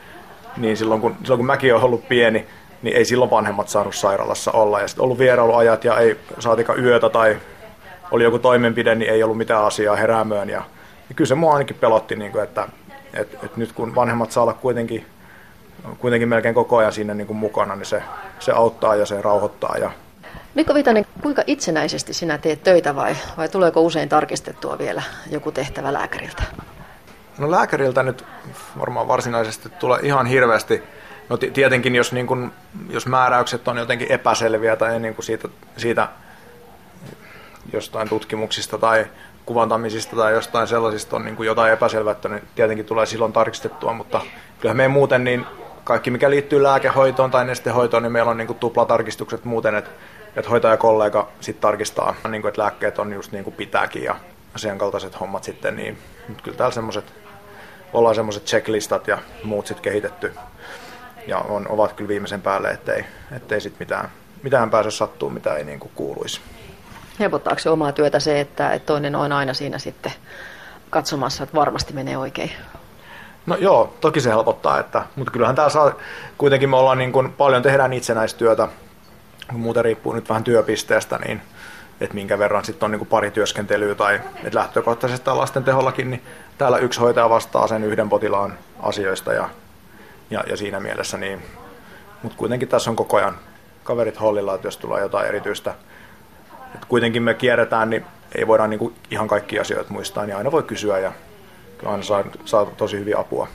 niin 0.56 0.76
silloin, 0.76 1.00
kun, 1.00 1.16
silloin 1.22 1.38
kun 1.38 1.46
mäkin 1.46 1.74
olen 1.74 1.84
ollut 1.84 2.08
pieni, 2.08 2.46
niin 2.82 2.96
ei 2.96 3.04
silloin 3.04 3.30
vanhemmat 3.30 3.68
saanut 3.68 3.94
sairaalassa 3.94 4.52
olla. 4.52 4.80
Ja 4.80 4.88
sitten 4.88 5.04
ollut 5.04 5.18
vierailuajat 5.18 5.84
ja 5.84 5.98
ei 5.98 6.16
saatika 6.38 6.74
yötä 6.74 7.08
tai 7.08 7.36
oli 8.10 8.24
joku 8.24 8.38
toimenpide, 8.38 8.94
niin 8.94 9.10
ei 9.10 9.22
ollut 9.22 9.38
mitään 9.38 9.64
asiaa 9.64 9.96
heräämöön. 9.96 10.48
Ja, 10.48 10.62
ja 11.08 11.14
kyllä 11.14 11.28
se 11.28 11.34
mua 11.34 11.52
ainakin 11.52 11.76
pelotti, 11.76 12.16
niin 12.16 12.32
kuin, 12.32 12.44
että 12.44 12.68
et, 13.14 13.38
et 13.44 13.56
nyt 13.56 13.72
kun 13.72 13.94
vanhemmat 13.94 14.32
saa 14.32 14.42
olla 14.42 14.54
kuitenkin, 14.54 15.06
kuitenkin 15.98 16.28
melkein 16.28 16.54
koko 16.54 16.76
ajan 16.76 16.92
siinä 16.92 17.14
niin 17.14 17.26
kuin 17.26 17.36
mukana, 17.36 17.76
niin 17.76 17.86
se, 17.86 18.02
se 18.38 18.52
auttaa 18.52 18.96
ja 18.96 19.06
se 19.06 19.22
rauhoittaa. 19.22 19.76
Ja, 19.78 19.90
Mikko 20.58 20.74
Vitanen, 20.74 21.06
kuinka 21.22 21.42
itsenäisesti 21.46 22.14
sinä 22.14 22.38
teet 22.38 22.62
töitä 22.62 22.96
vai, 22.96 23.16
vai 23.36 23.48
tuleeko 23.48 23.80
usein 23.80 24.08
tarkistettua 24.08 24.78
vielä 24.78 25.02
joku 25.30 25.52
tehtävä 25.52 25.92
lääkäriltä? 25.92 26.42
No 27.38 27.50
lääkäriltä 27.50 28.02
nyt 28.02 28.24
varmaan 28.78 29.08
varsinaisesti 29.08 29.68
tulee 29.68 30.00
ihan 30.02 30.26
hirveästi. 30.26 30.82
No 31.28 31.36
tietenkin 31.36 31.94
jos, 31.94 32.12
niin 32.12 32.26
kun, 32.26 32.52
jos 32.90 33.06
määräykset 33.06 33.68
on 33.68 33.76
jotenkin 33.76 34.12
epäselviä 34.12 34.76
tai 34.76 35.00
niin 35.00 35.16
siitä, 35.20 35.48
siitä 35.76 36.08
jostain 37.72 38.08
tutkimuksista 38.08 38.78
tai 38.78 39.06
kuvantamisista 39.46 40.16
tai 40.16 40.32
jostain 40.32 40.66
sellaisista 40.66 41.16
on 41.16 41.24
niin 41.24 41.36
kuin 41.36 41.46
jotain 41.46 41.72
epäselvyyttä, 41.72 42.28
niin 42.28 42.42
tietenkin 42.54 42.86
tulee 42.86 43.06
silloin 43.06 43.32
tarkistettua, 43.32 43.92
mutta 43.92 44.20
kyllähän 44.60 44.76
me 44.76 44.88
muuten 44.88 45.24
niin 45.24 45.46
kaikki 45.84 46.10
mikä 46.10 46.30
liittyy 46.30 46.62
lääkehoitoon 46.62 47.30
tai 47.30 47.44
nestehoitoon, 47.44 48.02
niin 48.02 48.12
meillä 48.12 48.30
on 48.30 48.36
niin 48.36 48.54
tuplatarkistukset 48.54 49.44
muuten, 49.44 49.74
että, 49.74 49.90
että 50.38 50.50
hoitajakollega 50.50 51.28
sitten 51.40 51.60
tarkistaa, 51.60 52.14
niin 52.28 52.42
kuin, 52.42 52.48
että 52.48 52.62
lääkkeet 52.62 52.98
on 52.98 53.12
just 53.12 53.32
niin 53.32 53.44
kuin 53.44 53.54
pitääkin 53.54 54.02
ja 54.02 54.16
sen 54.56 54.78
kaltaiset 54.78 55.20
hommat 55.20 55.44
sitten, 55.44 55.76
niin 55.76 55.98
kyllä 56.42 56.56
täällä 56.56 56.74
semmoiset, 56.74 57.14
ollaan 57.92 58.14
semmoiset 58.14 58.44
checklistat 58.44 59.08
ja 59.08 59.18
muut 59.44 59.66
sitten 59.66 59.82
kehitetty 59.82 60.34
ja 61.26 61.38
on, 61.38 61.68
ovat 61.68 61.92
kyllä 61.92 62.08
viimeisen 62.08 62.42
päälle, 62.42 62.68
ettei, 62.68 63.04
ettei 63.36 63.60
sitten 63.60 63.86
mitään, 63.86 64.10
mitään 64.42 64.70
pääse 64.70 64.90
sattuu, 64.90 65.30
mitä 65.30 65.54
ei 65.54 65.64
niin 65.64 65.80
kuin 65.80 65.92
kuuluisi. 65.94 66.40
Helpottaako 67.20 67.58
se 67.58 67.70
omaa 67.70 67.92
työtä 67.92 68.20
se, 68.20 68.40
että 68.40 68.80
toinen 68.86 69.14
on 69.14 69.32
aina 69.32 69.54
siinä 69.54 69.78
sitten 69.78 70.12
katsomassa, 70.90 71.42
että 71.44 71.56
varmasti 71.56 71.92
menee 71.92 72.16
oikein? 72.16 72.50
No 73.46 73.56
joo, 73.56 73.94
toki 74.00 74.20
se 74.20 74.30
helpottaa, 74.30 74.80
että, 74.80 75.02
mutta 75.16 75.32
kyllähän 75.32 75.56
täällä 75.56 75.70
saa, 75.70 75.92
kuitenkin 76.38 76.70
me 76.70 76.76
ollaan 76.76 76.98
niin 76.98 77.12
kuin, 77.12 77.32
paljon 77.32 77.62
tehdään 77.62 77.92
itsenäistyötä, 77.92 78.68
muuten 79.52 79.84
riippuu 79.84 80.12
nyt 80.12 80.28
vähän 80.28 80.44
työpisteestä, 80.44 81.18
niin 81.18 81.42
että 82.00 82.14
minkä 82.14 82.38
verran 82.38 82.64
sitten 82.64 82.86
on 82.86 82.90
niin 82.90 82.98
kuin 82.98 83.08
pari 83.08 83.30
työskentelyä 83.30 83.94
tai 83.94 84.20
että 84.44 84.58
lähtökohtaisesti 84.58 85.30
lasten 85.30 85.64
tehollakin, 85.64 86.10
niin 86.10 86.22
täällä 86.58 86.78
yksi 86.78 87.00
hoitaja 87.00 87.30
vastaa 87.30 87.66
sen 87.66 87.84
yhden 87.84 88.08
potilaan 88.08 88.58
asioista 88.80 89.32
ja, 89.32 89.48
ja, 90.30 90.44
ja 90.50 90.56
siinä 90.56 90.80
mielessä 90.80 91.18
niin, 91.18 91.42
mutta 92.22 92.38
kuitenkin 92.38 92.68
tässä 92.68 92.90
on 92.90 92.96
koko 92.96 93.16
ajan 93.16 93.38
kaverit 93.84 94.20
hollilla, 94.20 94.54
että 94.54 94.66
jos 94.66 94.76
tulee 94.76 95.00
jotain 95.00 95.28
erityistä, 95.28 95.74
että 96.74 96.86
kuitenkin 96.88 97.22
me 97.22 97.34
kierretään, 97.34 97.90
niin 97.90 98.04
ei 98.34 98.46
voida 98.46 98.66
niin 98.66 98.78
kuin 98.78 98.94
ihan 99.10 99.28
kaikki 99.28 99.58
asioita 99.58 99.92
muistaa, 99.92 100.26
niin 100.26 100.36
aina 100.36 100.52
voi 100.52 100.62
kysyä 100.62 100.98
ja 100.98 101.12
aina 101.84 102.02
saa, 102.02 102.24
saa 102.44 102.66
tosi 102.66 102.98
hyvin 102.98 103.18
apua. 103.18 103.48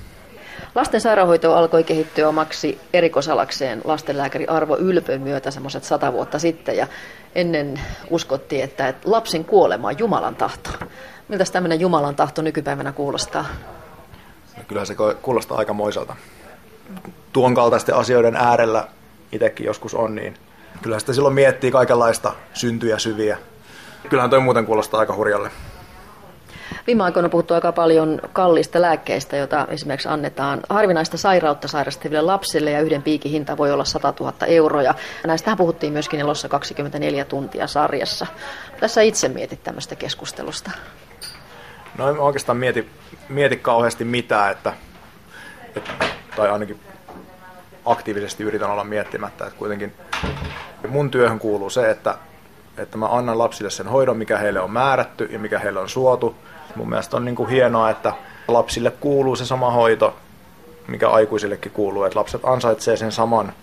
Lasten 0.76 1.02
sairaanhoito 1.02 1.56
alkoi 1.56 1.84
kehittyä 1.84 2.30
omaksi 2.30 2.82
erikoisalakseen 2.94 3.82
lastenlääkäri 3.84 4.48
Arvo 4.48 4.78
Ylpön 4.78 5.22
myötä 5.22 5.52
semmoiset 5.52 5.84
sata 5.84 6.14
vuotta 6.14 6.40
sitten. 6.40 6.78
Ja 6.78 6.88
ennen 7.36 7.80
uskottiin, 8.10 8.64
että 8.64 8.94
lapsen 9.06 9.46
kuolema 9.46 9.88
on 9.88 10.00
Jumalan 10.00 10.36
tahto. 10.36 10.70
Miltä 11.28 11.46
tämmöinen 11.52 11.80
Jumalan 11.80 12.16
tahto 12.16 12.42
nykypäivänä 12.42 12.92
kuulostaa? 12.92 13.46
No 14.58 14.64
kyllä 14.68 14.86
se 14.86 14.96
kuulostaa 15.22 15.58
aika 15.58 15.74
moiselta. 15.74 16.16
Tuon 17.34 17.56
kaltaisten 17.56 17.96
asioiden 17.96 18.36
äärellä 18.36 18.88
itsekin 19.32 19.66
joskus 19.66 19.96
on, 19.96 20.16
niin 20.16 20.38
kyllä 20.82 21.00
sitä 21.00 21.14
silloin 21.14 21.36
miettii 21.36 21.72
kaikenlaista 21.72 22.34
syntyjä 22.54 23.00
syviä. 23.00 23.38
Kyllähän 24.10 24.30
toi 24.30 24.40
muuten 24.40 24.66
kuulostaa 24.66 25.00
aika 25.00 25.16
hurjalle. 25.16 25.52
Viime 26.88 27.04
aikoina 27.04 27.30
puhuttu 27.30 27.54
aika 27.54 27.72
paljon 27.72 28.22
kallista 28.34 28.82
lääkkeistä, 28.82 29.38
joita 29.38 29.68
esimerkiksi 29.70 30.08
annetaan 30.08 30.60
harvinaista 30.70 31.18
sairautta 31.18 31.68
sairastaville 31.68 32.22
lapsille 32.22 32.72
ja 32.72 32.82
yhden 32.82 33.04
piikin 33.04 33.32
hinta 33.32 33.58
voi 33.58 33.72
olla 33.72 33.86
100 33.86 34.14
000 34.20 34.34
euroa. 34.48 34.96
Näistähän 35.28 35.58
puhuttiin 35.58 35.94
myöskin 35.94 36.20
elossa 36.20 36.50
24 36.50 37.26
tuntia 37.26 37.68
sarjassa. 37.68 38.28
Tässä 38.80 39.02
itse 39.02 39.30
mietit 39.30 39.64
tämmöistä 39.64 39.96
keskustelusta? 39.96 40.72
No 41.98 42.10
en 42.10 42.20
oikeastaan 42.20 42.58
mieti, 42.58 42.90
mieti 43.30 43.58
kauheasti 43.58 44.04
mitään, 44.04 44.52
että, 44.52 44.74
että, 45.76 45.92
tai 46.36 46.50
ainakin 46.50 46.80
aktiivisesti 47.86 48.44
yritän 48.44 48.72
olla 48.72 48.84
miettimättä, 48.84 49.46
että 49.46 49.60
kuitenkin 49.60 49.94
mun 50.88 51.12
työhön 51.12 51.40
kuuluu 51.40 51.70
se, 51.70 51.90
että, 51.90 52.18
että 52.78 52.98
mä 52.98 53.06
annan 53.06 53.38
lapsille 53.38 53.70
sen 53.70 53.88
hoidon, 53.88 54.18
mikä 54.18 54.38
heille 54.38 54.60
on 54.60 54.72
määrätty 54.72 55.30
ja 55.32 55.40
mikä 55.40 55.60
heille 55.60 55.80
on 55.80 55.90
suotu, 55.90 56.36
Mun 56.76 56.90
mielestä 56.90 57.18
on 57.18 57.26
niin 57.26 57.36
kuin 57.36 57.50
hienoa, 57.50 57.90
että 57.90 58.14
lapsille 58.48 58.92
kuuluu 58.92 59.36
se 59.36 59.46
sama 59.46 59.72
hoito, 59.72 60.16
mikä 60.88 61.10
aikuisillekin 61.10 61.72
kuuluu, 61.72 62.04
että 62.04 62.20
lapset 62.20 62.42
ansaitsevat 62.44 63.00
sen 63.00 63.12
saman 63.12 63.54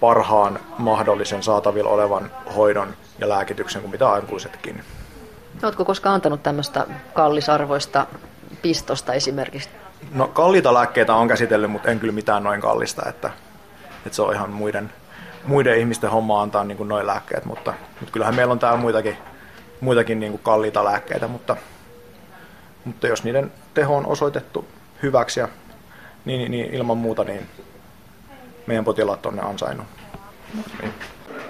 parhaan 0.00 0.58
mahdollisen 0.78 1.42
saatavilla 1.42 1.90
olevan 1.90 2.30
hoidon 2.56 2.94
ja 3.18 3.28
lääkityksen 3.28 3.82
kuin 3.82 3.90
mitä 3.90 4.10
aikuisetkin. 4.10 4.84
Oletko 5.62 5.84
koskaan 5.84 6.14
antanut 6.14 6.42
tämmöistä 6.42 6.86
kallisarvoista 7.14 8.06
pistosta 8.62 9.12
esimerkiksi? 9.12 9.68
No 10.12 10.28
kalliita 10.28 10.74
lääkkeitä 10.74 11.14
on 11.14 11.28
käsitellyt, 11.28 11.70
mutta 11.70 11.90
en 11.90 12.00
kyllä 12.00 12.12
mitään 12.12 12.44
noin 12.44 12.60
kallista, 12.60 13.02
että, 13.08 13.30
että 14.06 14.16
se 14.16 14.22
on 14.22 14.34
ihan 14.34 14.50
muiden, 14.50 14.92
muiden 15.46 15.78
ihmisten 15.78 16.10
homma 16.10 16.42
antaa 16.42 16.64
niin 16.64 16.76
kuin 16.76 16.88
noin 16.88 17.06
lääkkeet, 17.06 17.44
mutta, 17.44 17.74
mutta 18.00 18.12
kyllähän 18.12 18.34
meillä 18.34 18.52
on 18.52 18.58
täällä 18.58 18.78
muitakin, 18.78 19.16
muitakin 19.80 20.20
niin 20.20 20.32
kuin 20.32 20.42
kalliita 20.42 20.84
lääkkeitä, 20.84 21.28
mutta 21.28 21.56
mutta 22.86 23.06
jos 23.06 23.24
niiden 23.24 23.52
teho 23.74 23.96
on 23.96 24.06
osoitettu 24.06 24.64
hyväksi, 25.02 25.40
ja, 25.40 25.48
niin, 26.24 26.38
niin, 26.38 26.50
niin 26.50 26.74
ilman 26.74 26.96
muuta 26.96 27.24
niin 27.24 27.46
meidän 28.66 28.84
potilaat 28.84 29.26
on 29.26 29.36
ne 29.36 29.42
ansainnut. 29.42 29.86
Niin. 30.82 30.94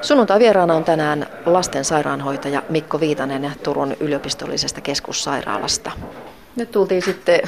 Sunnuntai 0.02 0.38
vieraana 0.38 0.74
on 0.74 0.84
tänään 0.84 1.26
lastensairaanhoitaja 1.46 2.62
Mikko 2.68 3.00
Viitanen 3.00 3.52
Turun 3.62 3.96
yliopistollisesta 4.00 4.80
keskussairaalasta. 4.80 5.90
Nyt 6.56 6.70
tultiin 6.70 7.02
sitten 7.02 7.40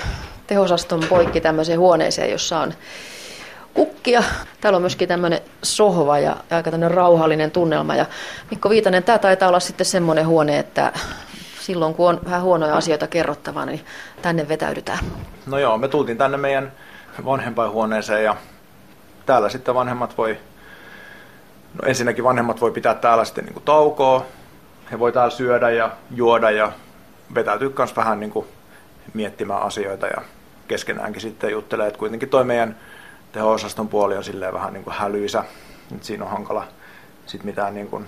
tehosaston 0.46 1.00
poikki 1.08 1.40
tämmöiseen 1.40 1.78
huoneeseen, 1.78 2.30
jossa 2.30 2.60
on 2.60 2.74
kukkia. 3.78 4.22
Täällä 4.60 4.76
on 4.76 4.82
myöskin 4.82 5.08
tämmöinen 5.08 5.40
sohva 5.62 6.18
ja 6.18 6.36
aika 6.50 6.70
tämmöinen 6.70 6.96
rauhallinen 6.96 7.50
tunnelma. 7.50 7.94
Ja 7.94 8.06
Mikko 8.50 8.70
Viitanen, 8.70 9.02
tämä 9.02 9.18
taitaa 9.18 9.48
olla 9.48 9.60
sitten 9.60 9.86
semmoinen 9.86 10.26
huone, 10.26 10.58
että 10.58 10.92
silloin, 11.60 11.94
kun 11.94 12.08
on 12.08 12.20
vähän 12.24 12.42
huonoja 12.42 12.76
asioita 12.76 13.06
kerrottavaa, 13.06 13.66
niin 13.66 13.84
tänne 14.22 14.48
vetäydytään. 14.48 14.98
No 15.46 15.58
joo, 15.58 15.78
me 15.78 15.88
tultiin 15.88 16.18
tänne 16.18 16.36
meidän 16.36 16.72
vanhempainhuoneeseen 17.24 18.24
ja 18.24 18.36
täällä 19.26 19.48
sitten 19.48 19.74
vanhemmat 19.74 20.18
voi, 20.18 20.38
no 21.74 21.88
ensinnäkin 21.88 22.24
vanhemmat 22.24 22.60
voi 22.60 22.70
pitää 22.70 22.94
täällä 22.94 23.24
sitten 23.24 23.44
niin 23.44 23.54
kuin 23.54 23.64
taukoa, 23.64 24.26
he 24.90 24.98
voi 24.98 25.12
täällä 25.12 25.30
syödä 25.30 25.70
ja 25.70 25.90
juoda 26.10 26.50
ja 26.50 26.72
vetäytyä 27.34 27.70
myös 27.78 27.96
vähän 27.96 28.20
niin 28.20 28.30
kuin 28.30 28.46
miettimään 29.14 29.62
asioita 29.62 30.06
ja 30.06 30.22
keskenäänkin 30.68 31.22
sitten 31.22 31.50
juttelee, 31.50 31.86
että 31.86 31.98
kuitenkin 31.98 32.28
toi 32.28 32.44
meidän 32.44 32.76
teho-osaston 33.32 33.88
puoli 33.88 34.16
on 34.16 34.24
silleen 34.24 34.54
vähän 34.54 34.72
niin 34.72 34.84
kuin 34.84 34.94
hälyisä, 34.94 35.44
että 35.94 36.06
siinä 36.06 36.24
on 36.24 36.30
hankala 36.30 36.64
sitten 37.26 37.46
mitään, 37.46 37.74
niin 37.74 37.88
kuin, 37.88 38.06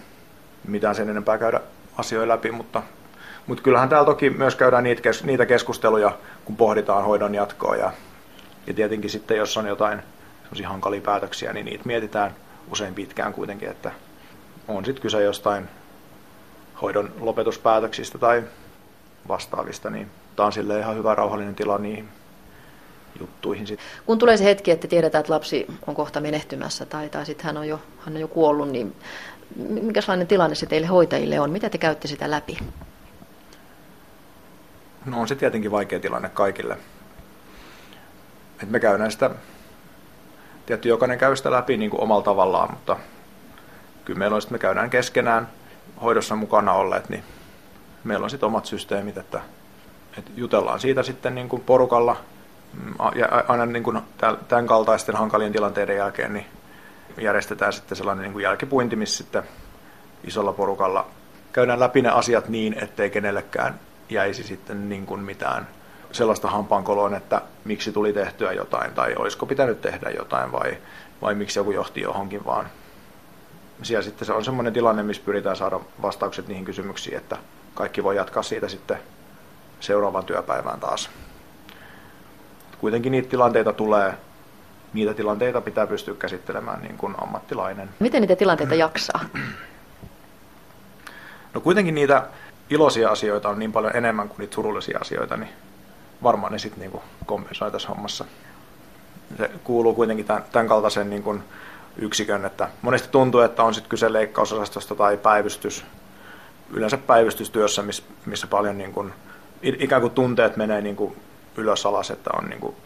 mitään 0.69 0.95
sen 0.95 1.11
enempää 1.11 1.39
käydä 1.39 1.61
asioita 1.99 2.29
läpi, 2.29 2.51
mutta 2.51 2.83
mutta 3.47 3.63
kyllähän 3.63 3.89
täällä 3.89 4.07
toki 4.07 4.31
myös 4.31 4.55
käydään 4.55 4.85
niitä, 4.85 5.03
kes, 5.03 5.25
niitä 5.25 5.47
keskusteluja, 5.47 6.19
kun 6.45 6.57
pohditaan 6.57 7.05
hoidon 7.05 7.35
jatkoa. 7.35 7.77
Ja, 7.77 7.93
ja 8.67 8.75
tietenkin 8.75 9.11
sitten, 9.11 9.37
jos 9.37 9.57
on 9.57 9.67
jotain 9.67 10.03
hankalia 10.65 11.01
päätöksiä, 11.01 11.53
niin 11.53 11.67
niitä 11.67 11.85
mietitään 11.85 12.35
usein 12.73 12.95
pitkään 12.95 13.33
kuitenkin, 13.33 13.69
että 13.69 13.93
on 14.69 14.85
sitten 14.85 15.03
kyse 15.03 15.23
jostain 15.23 15.69
hoidon 16.83 17.13
lopetuspäätöksistä 17.21 18.19
tai 18.19 18.43
vastaavista, 19.29 19.91
niin 19.91 20.11
tämä 20.37 20.47
on 20.47 20.53
sille 20.53 20.79
ihan 20.79 20.97
hyvä 20.97 21.15
rauhallinen 21.15 21.55
tila 21.55 21.79
niihin 21.79 22.09
juttuihin. 23.21 23.67
Sit. 23.67 23.81
Kun 24.07 24.19
tulee 24.19 24.37
se 24.37 24.45
hetki, 24.45 24.71
että 24.71 24.89
tiedetään, 24.89 25.21
että 25.21 25.33
lapsi 25.33 25.67
on 25.87 25.95
kohta 25.95 26.21
menehtymässä 26.21 26.87
tai, 26.87 27.09
tai 27.09 27.27
sitten 27.27 27.47
hän 27.47 27.57
on 27.57 27.69
jo, 27.69 27.81
hän 27.99 28.15
on 28.15 28.21
jo 28.21 28.29
kuollut, 28.29 28.69
niin 28.69 28.97
minkälainen 29.57 30.27
tilanne 30.27 30.55
se 30.55 30.67
teille 30.67 30.87
hoitajille 30.87 31.41
on? 31.41 31.51
Mitä 31.51 31.71
te 31.71 31.79
käytte 31.79 32.09
sitä 32.09 32.31
läpi? 32.31 32.59
No 35.05 35.21
on 35.21 35.29
se 35.29 35.35
tietenkin 35.35 35.71
vaikea 35.71 36.01
tilanne 36.01 36.29
kaikille. 36.29 36.77
Et 38.63 38.71
me 38.71 38.81
käydään 38.81 39.13
sitä, 39.13 39.31
tietty 40.67 40.89
jokainen 40.89 41.19
käy 41.19 41.37
sitä 41.37 41.51
läpi 41.51 41.77
niin 41.77 41.91
kuin 41.91 42.01
omalla 42.01 42.23
tavallaan, 42.23 42.71
mutta 42.71 42.97
kyllä 44.05 44.19
meillä 44.19 44.35
on 44.35 44.43
sitten, 44.43 44.55
me 44.55 44.59
käydään 44.59 44.91
keskenään 44.91 45.49
hoidossa 46.03 46.37
mukana 46.37 46.73
olleet, 46.73 47.09
niin 47.09 47.25
meillä 48.05 48.25
on 48.25 48.31
sitten 48.31 48.47
omat 48.47 48.67
systeemit, 48.67 49.17
että, 49.17 49.41
että 50.19 50.31
jutellaan 50.37 50.81
siitä 50.81 51.03
sitten 51.03 51.35
niin 51.35 51.49
kuin 51.49 51.63
porukalla 51.63 52.17
ja 53.15 53.27
aina 53.49 53.67
niin 53.67 53.83
kuin 53.83 54.01
tämän 54.49 54.67
kaltaisten 54.67 55.17
hankalien 55.17 55.53
tilanteiden 55.53 55.97
jälkeen 55.97 56.33
niin 56.33 56.47
järjestetään 57.19 57.73
sitten 57.73 57.97
sellainen 57.97 58.23
niin 58.23 58.33
kuin 58.33 58.43
jälkipuinti, 58.43 58.97
missä 58.97 59.17
sitten 59.17 59.43
isolla 60.25 60.53
porukalla 60.53 61.07
käydään 61.53 61.81
läpi 61.81 62.03
ne 62.03 62.09
asiat 62.09 62.49
niin, 62.49 62.77
ettei 62.83 63.11
kenellekään 63.11 63.81
jäisi 64.09 64.43
sitten 64.43 64.89
niin 64.89 65.07
kuin 65.07 65.21
mitään 65.21 65.69
sellaista 66.13 66.49
hampaankoloon, 66.51 67.15
että 67.15 67.43
miksi 67.65 67.93
tuli 67.93 68.13
tehtyä 68.13 68.53
jotain 68.53 68.95
tai 68.95 69.15
olisiko 69.17 69.47
pitänyt 69.47 69.81
tehdä 69.81 70.11
jotain 70.11 70.53
vai, 70.53 70.79
vai 71.23 71.35
miksi 71.35 71.59
joku 71.59 71.71
johti 71.71 72.01
johonkin, 72.01 72.45
vaan 72.45 72.67
siellä 73.83 74.03
sitten 74.03 74.27
se 74.27 74.33
on 74.33 74.45
semmoinen 74.45 74.73
tilanne, 74.73 75.03
missä 75.03 75.23
pyritään 75.25 75.57
saada 75.57 75.81
vastaukset 76.03 76.49
niihin 76.49 76.65
kysymyksiin, 76.65 77.17
että 77.17 77.37
kaikki 77.75 78.05
voi 78.05 78.17
jatkaa 78.17 78.43
siitä 78.43 78.69
sitten 78.69 78.99
seuraavan 79.81 80.25
työpäivään 80.25 80.81
taas. 80.81 81.11
Kuitenkin 82.81 83.13
niitä 83.13 83.29
tilanteita 83.29 83.73
tulee, 83.73 84.15
niitä 84.93 85.15
tilanteita 85.15 85.61
pitää 85.61 85.87
pystyä 85.87 86.15
käsittelemään 86.15 86.83
niin 86.83 86.97
kuin 86.97 87.15
ammattilainen. 87.23 87.89
Miten 87.99 88.21
niitä 88.21 88.37
tilanteita 88.37 88.75
jaksaa? 88.75 89.21
No 91.55 91.61
kuitenkin 91.61 91.95
niitä 91.95 92.27
iloisia 92.71 93.11
asioita 93.11 93.49
on 93.49 93.59
niin 93.59 93.73
paljon 93.73 93.97
enemmän 93.97 94.29
kuin 94.29 94.39
niitä 94.39 94.55
surullisia 94.55 94.99
asioita, 95.01 95.37
niin 95.37 95.51
varmaan 96.23 96.53
ne 96.53 96.59
sitten 96.59 96.81
niin 96.81 97.03
kompensoi 97.27 97.71
tässä 97.71 97.89
hommassa. 97.89 98.25
Se 99.39 99.51
kuuluu 99.65 99.95
kuitenkin 99.95 100.27
tämän, 100.27 100.45
tämän 100.53 100.69
kaltaisen 100.69 101.11
niin 101.11 101.23
kuin 101.23 101.43
yksikön, 101.97 102.45
että 102.45 102.69
monesti 102.83 103.09
tuntuu, 103.09 103.41
että 103.41 103.63
on 103.63 103.75
sitten 103.75 103.91
kyse 103.91 104.13
leikkausosastosta 104.13 104.95
tai 104.95 105.17
päivystys, 105.17 105.85
yleensä 106.71 106.99
päivystystyössä, 106.99 107.83
missä, 107.83 108.03
missä 108.27 108.47
paljon 108.47 108.79
niin 108.79 108.93
kuin, 108.93 109.13
ikään 109.63 110.03
kuin 110.03 110.15
tunteet 110.15 110.57
menee 110.57 110.81
niin 110.81 110.97
kuin 110.97 111.17
ylös 111.57 111.87
alas, 111.87 112.11
että 112.11 112.31
on, 112.39 112.49
niin 112.49 112.61
kuin, 112.61 112.77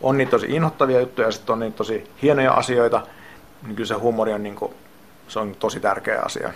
on 0.00 0.18
niitä 0.18 0.30
tosi 0.30 0.46
inhottavia 0.46 1.00
juttuja 1.00 1.28
ja 1.28 1.32
sitten 1.32 1.52
on 1.52 1.60
niitä 1.60 1.76
tosi 1.76 2.10
hienoja 2.22 2.52
asioita, 2.52 3.02
niin 3.62 3.76
kyllä 3.76 3.88
se 3.88 3.94
huumori 3.94 4.32
on, 4.32 4.42
niin 4.42 4.56
kuin, 4.56 4.74
se 5.28 5.38
on 5.38 5.56
tosi 5.58 5.80
tärkeä 5.80 6.22
asia. 6.24 6.52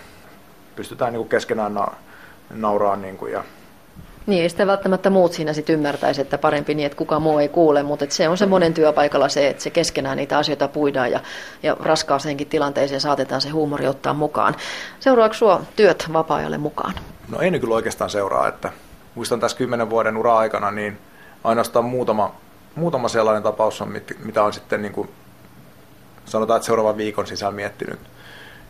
Pystytään 0.75 1.13
niin 1.13 1.19
kuin 1.19 1.29
keskenään 1.29 1.73
na- 1.73 1.93
nauraa 2.49 2.95
niin 2.95 3.17
kuin, 3.17 3.31
ja 3.31 3.43
niin, 4.27 4.43
ei 4.43 4.49
sitä 4.49 4.67
välttämättä 4.67 5.09
muut 5.09 5.33
siinä 5.33 5.53
sitten 5.53 5.73
ymmärtäisi, 5.73 6.21
että 6.21 6.37
parempi 6.37 6.73
niin, 6.73 6.85
että 6.85 6.95
kukaan 6.95 7.21
muu 7.21 7.39
ei 7.39 7.49
kuule, 7.49 7.83
mutta 7.83 8.05
se 8.09 8.29
on 8.29 8.37
se 8.37 8.45
monen 8.45 8.73
työpaikalla 8.73 9.29
se, 9.29 9.47
että 9.47 9.63
se 9.63 9.69
keskenään 9.69 10.17
niitä 10.17 10.37
asioita 10.37 10.67
puidaan 10.67 11.11
ja, 11.11 11.19
ja 11.63 11.77
raskaaseenkin 11.79 12.47
tilanteeseen 12.47 13.01
saatetaan 13.01 13.41
se 13.41 13.49
huumori 13.49 13.87
ottaa 13.87 14.13
mukaan. 14.13 14.55
Seuraako 14.99 15.33
sinua 15.33 15.61
työt 15.75 16.05
vapaa-ajalle 16.13 16.57
mukaan? 16.57 16.93
No 17.29 17.39
ei 17.39 17.59
kyllä 17.59 17.75
oikeastaan 17.75 18.09
seuraa, 18.09 18.47
että 18.47 18.71
muistan 19.15 19.39
tässä 19.39 19.57
kymmenen 19.57 19.89
vuoden 19.89 20.17
ura-aikana, 20.17 20.71
niin 20.71 20.97
ainoastaan 21.43 21.85
muutama, 21.85 22.35
muutama 22.75 23.07
sellainen 23.07 23.43
tapaus 23.43 23.81
on, 23.81 23.93
mitä 24.23 24.43
on 24.43 24.53
sitten 24.53 24.81
niin 24.81 24.93
kuin, 24.93 25.09
sanotaan, 26.25 26.57
että 26.57 26.65
seuraavan 26.65 26.97
viikon 26.97 27.27
sisällä 27.27 27.55
miettinyt, 27.55 27.99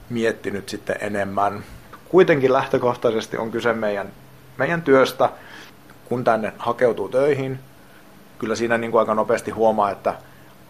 miettinyt 0.10 0.70
sitten 0.70 0.96
enemmän. 1.00 1.64
Kuitenkin 2.10 2.54
lähtökohtaisesti 2.54 3.38
on 3.38 3.52
kyse 3.52 3.74
meidän 3.74 4.12
meidän 4.58 4.82
työstä, 4.82 5.30
kun 6.06 6.24
tänne 6.24 6.54
hakeutuu 6.58 7.10
töihin, 7.10 7.60
kyllä 8.40 8.56
siinä 8.56 8.78
niin 8.78 8.92
kuin 8.92 9.00
aika 9.00 9.16
nopeasti 9.16 9.52
huomaa, 9.52 9.92
että 9.92 10.14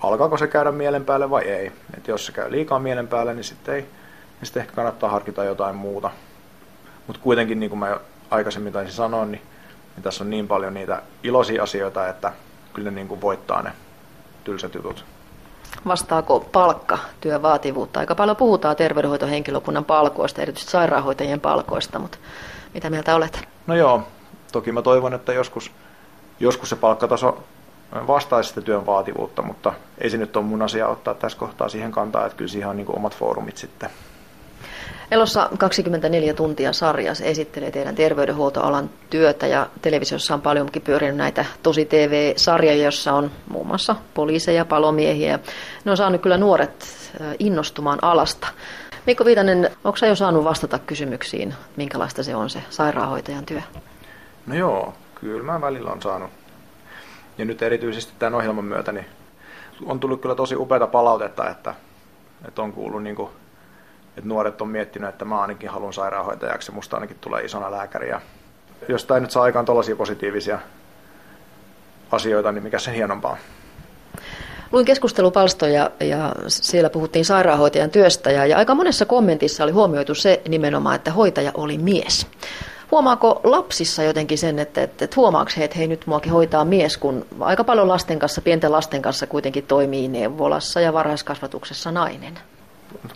alkaako 0.01 0.37
se 0.37 0.47
käydä 0.47 0.71
mielen 0.71 1.05
päälle 1.05 1.29
vai 1.29 1.43
ei. 1.43 1.71
Et 1.97 2.07
jos 2.07 2.25
se 2.25 2.31
käy 2.31 2.51
liikaa 2.51 2.79
mielen 2.79 3.07
päälle, 3.07 3.33
niin 3.33 3.43
sitten, 3.43 3.75
ei, 3.75 3.81
niin 3.81 3.91
sitten 4.43 4.61
ehkä 4.61 4.75
kannattaa 4.75 5.09
harkita 5.09 5.43
jotain 5.43 5.75
muuta. 5.75 6.09
Mutta 7.07 7.21
kuitenkin, 7.21 7.59
niin 7.59 7.69
kuin 7.69 7.79
mä 7.79 7.87
jo 7.87 8.01
aikaisemmin 8.31 8.73
taisin 8.73 8.95
sanoa, 8.95 9.25
niin, 9.25 9.41
niin 9.95 10.03
tässä 10.03 10.23
on 10.23 10.29
niin 10.29 10.47
paljon 10.47 10.73
niitä 10.73 11.01
iloisia 11.23 11.63
asioita, 11.63 12.07
että 12.07 12.33
kyllä 12.73 12.91
ne 12.91 12.95
niin 12.95 13.07
kuin 13.07 13.21
voittaa 13.21 13.61
ne 13.61 13.71
tylsät 14.43 14.75
jutut. 14.75 15.05
Vastaako 15.87 16.39
palkka 16.39 16.97
työn 17.21 17.41
vaativuutta? 17.41 17.99
Aika 17.99 18.15
paljon 18.15 18.37
puhutaan 18.37 18.75
terveydenhoitohenkilökunnan 18.75 19.85
palkoista, 19.85 20.41
erityisesti 20.41 20.71
sairaanhoitajien 20.71 21.39
palkoista, 21.39 21.99
mutta 21.99 22.17
mitä 22.73 22.89
mieltä 22.89 23.15
olet? 23.15 23.47
No 23.67 23.75
joo, 23.75 24.03
toki 24.51 24.71
mä 24.71 24.81
toivon, 24.81 25.13
että 25.13 25.33
joskus, 25.33 25.71
joskus 26.39 26.69
se 26.69 26.75
palkkataso 26.75 27.43
vastaisi 28.07 28.49
sitä 28.49 28.61
työn 28.61 28.85
vaativuutta, 28.85 29.41
mutta 29.41 29.73
ei 29.97 30.09
se 30.09 30.17
nyt 30.17 30.37
ole 30.37 30.45
mun 30.45 30.61
asia 30.61 30.87
ottaa 30.87 31.13
tässä 31.13 31.37
kohtaa 31.37 31.69
siihen 31.69 31.91
kantaa, 31.91 32.25
että 32.25 32.37
kyllä 32.37 32.51
siihen 32.51 32.69
on 32.69 32.77
niin 32.77 32.95
omat 32.95 33.17
foorumit 33.17 33.57
sitten. 33.57 33.89
Elossa 35.13 35.49
24 35.57 36.33
tuntia 36.33 36.73
sarja 36.73 37.15
se 37.15 37.29
esittelee 37.29 37.71
teidän 37.71 37.95
terveydenhuoltoalan 37.95 38.89
työtä 39.09 39.47
ja 39.47 39.67
televisiossa 39.81 40.33
on 40.33 40.41
paljonkin 40.41 40.81
pyörinyt 40.81 41.15
näitä 41.15 41.45
tosi 41.63 41.85
TV-sarjoja, 41.85 42.83
jossa 42.83 43.13
on 43.13 43.31
muun 43.49 43.67
muassa 43.67 43.95
poliiseja, 44.13 44.65
palomiehiä. 44.65 45.39
Ne 45.85 45.91
on 45.91 45.97
saanut 45.97 46.21
kyllä 46.21 46.37
nuoret 46.37 46.87
innostumaan 47.39 47.99
alasta. 48.01 48.47
Mikko 49.07 49.25
Viitanen, 49.25 49.69
onko 49.83 49.97
sä 49.97 50.07
jo 50.07 50.15
saanut 50.15 50.43
vastata 50.43 50.79
kysymyksiin, 50.79 51.53
minkälaista 51.75 52.23
se 52.23 52.35
on 52.35 52.49
se 52.49 52.63
sairaanhoitajan 52.69 53.45
työ? 53.45 53.61
No 54.47 54.55
joo, 54.55 54.93
kyllä 55.15 55.43
mä 55.43 55.61
välillä 55.61 55.91
on 55.91 56.01
saanut. 56.01 56.29
Ja 57.37 57.45
nyt 57.45 57.61
erityisesti 57.61 58.13
tämän 58.19 58.35
ohjelman 58.35 58.65
myötä 58.65 58.91
niin 58.91 59.05
on 59.85 59.99
tullut 59.99 60.21
kyllä 60.21 60.35
tosi 60.35 60.55
upeata 60.55 60.87
palautetta, 60.87 61.49
että, 61.49 61.75
että 62.47 62.61
on 62.61 62.73
kuullut, 62.73 63.03
niin 63.03 63.15
kuin, 63.15 63.29
että 64.17 64.29
nuoret 64.29 64.61
on 64.61 64.67
miettinyt, 64.67 65.09
että 65.09 65.25
mä 65.25 65.41
ainakin 65.41 65.69
haluan 65.69 65.93
sairaanhoitajaksi 65.93 66.71
ja 66.71 66.75
musta 66.75 66.97
ainakin 66.97 67.17
tulee 67.21 67.43
isona 67.43 67.71
lääkäri. 67.71 68.09
Ja 68.09 68.21
jos 68.87 69.05
tämä 69.05 69.19
nyt 69.19 69.31
saa 69.31 69.43
aikaan 69.43 69.65
tällaisia 69.65 69.95
positiivisia 69.95 70.59
asioita, 72.11 72.51
niin 72.51 72.63
mikä 72.63 72.79
se 72.79 72.95
hienompaa. 72.95 73.37
Luin 74.71 74.85
keskustelupalstoja 74.85 75.91
ja 75.99 76.35
siellä 76.47 76.89
puhuttiin 76.89 77.25
sairaanhoitajan 77.25 77.89
työstä 77.89 78.31
ja, 78.31 78.45
ja 78.45 78.57
aika 78.57 78.75
monessa 78.75 79.05
kommentissa 79.05 79.63
oli 79.63 79.71
huomioitu 79.71 80.15
se 80.15 80.41
nimenomaan, 80.47 80.95
että 80.95 81.11
hoitaja 81.11 81.51
oli 81.53 81.77
mies. 81.77 82.27
Huomaako 82.91 83.41
lapsissa 83.43 84.03
jotenkin 84.03 84.37
sen, 84.37 84.59
että, 84.59 84.83
että, 84.83 85.05
että 85.05 85.15
huomaako 85.15 85.51
he, 85.57 85.63
että 85.63 85.77
hei 85.77 85.87
nyt 85.87 86.07
muakin 86.07 86.31
hoitaa 86.31 86.65
mies, 86.65 86.97
kun 86.97 87.25
aika 87.39 87.63
paljon 87.63 87.87
lasten 87.87 88.19
kanssa, 88.19 88.41
pienten 88.41 88.71
lasten 88.71 89.01
kanssa 89.01 89.27
kuitenkin 89.27 89.63
toimii 89.63 90.07
neuvolassa 90.07 90.81
ja 90.81 90.93
varhaiskasvatuksessa 90.93 91.91
nainen? 91.91 92.39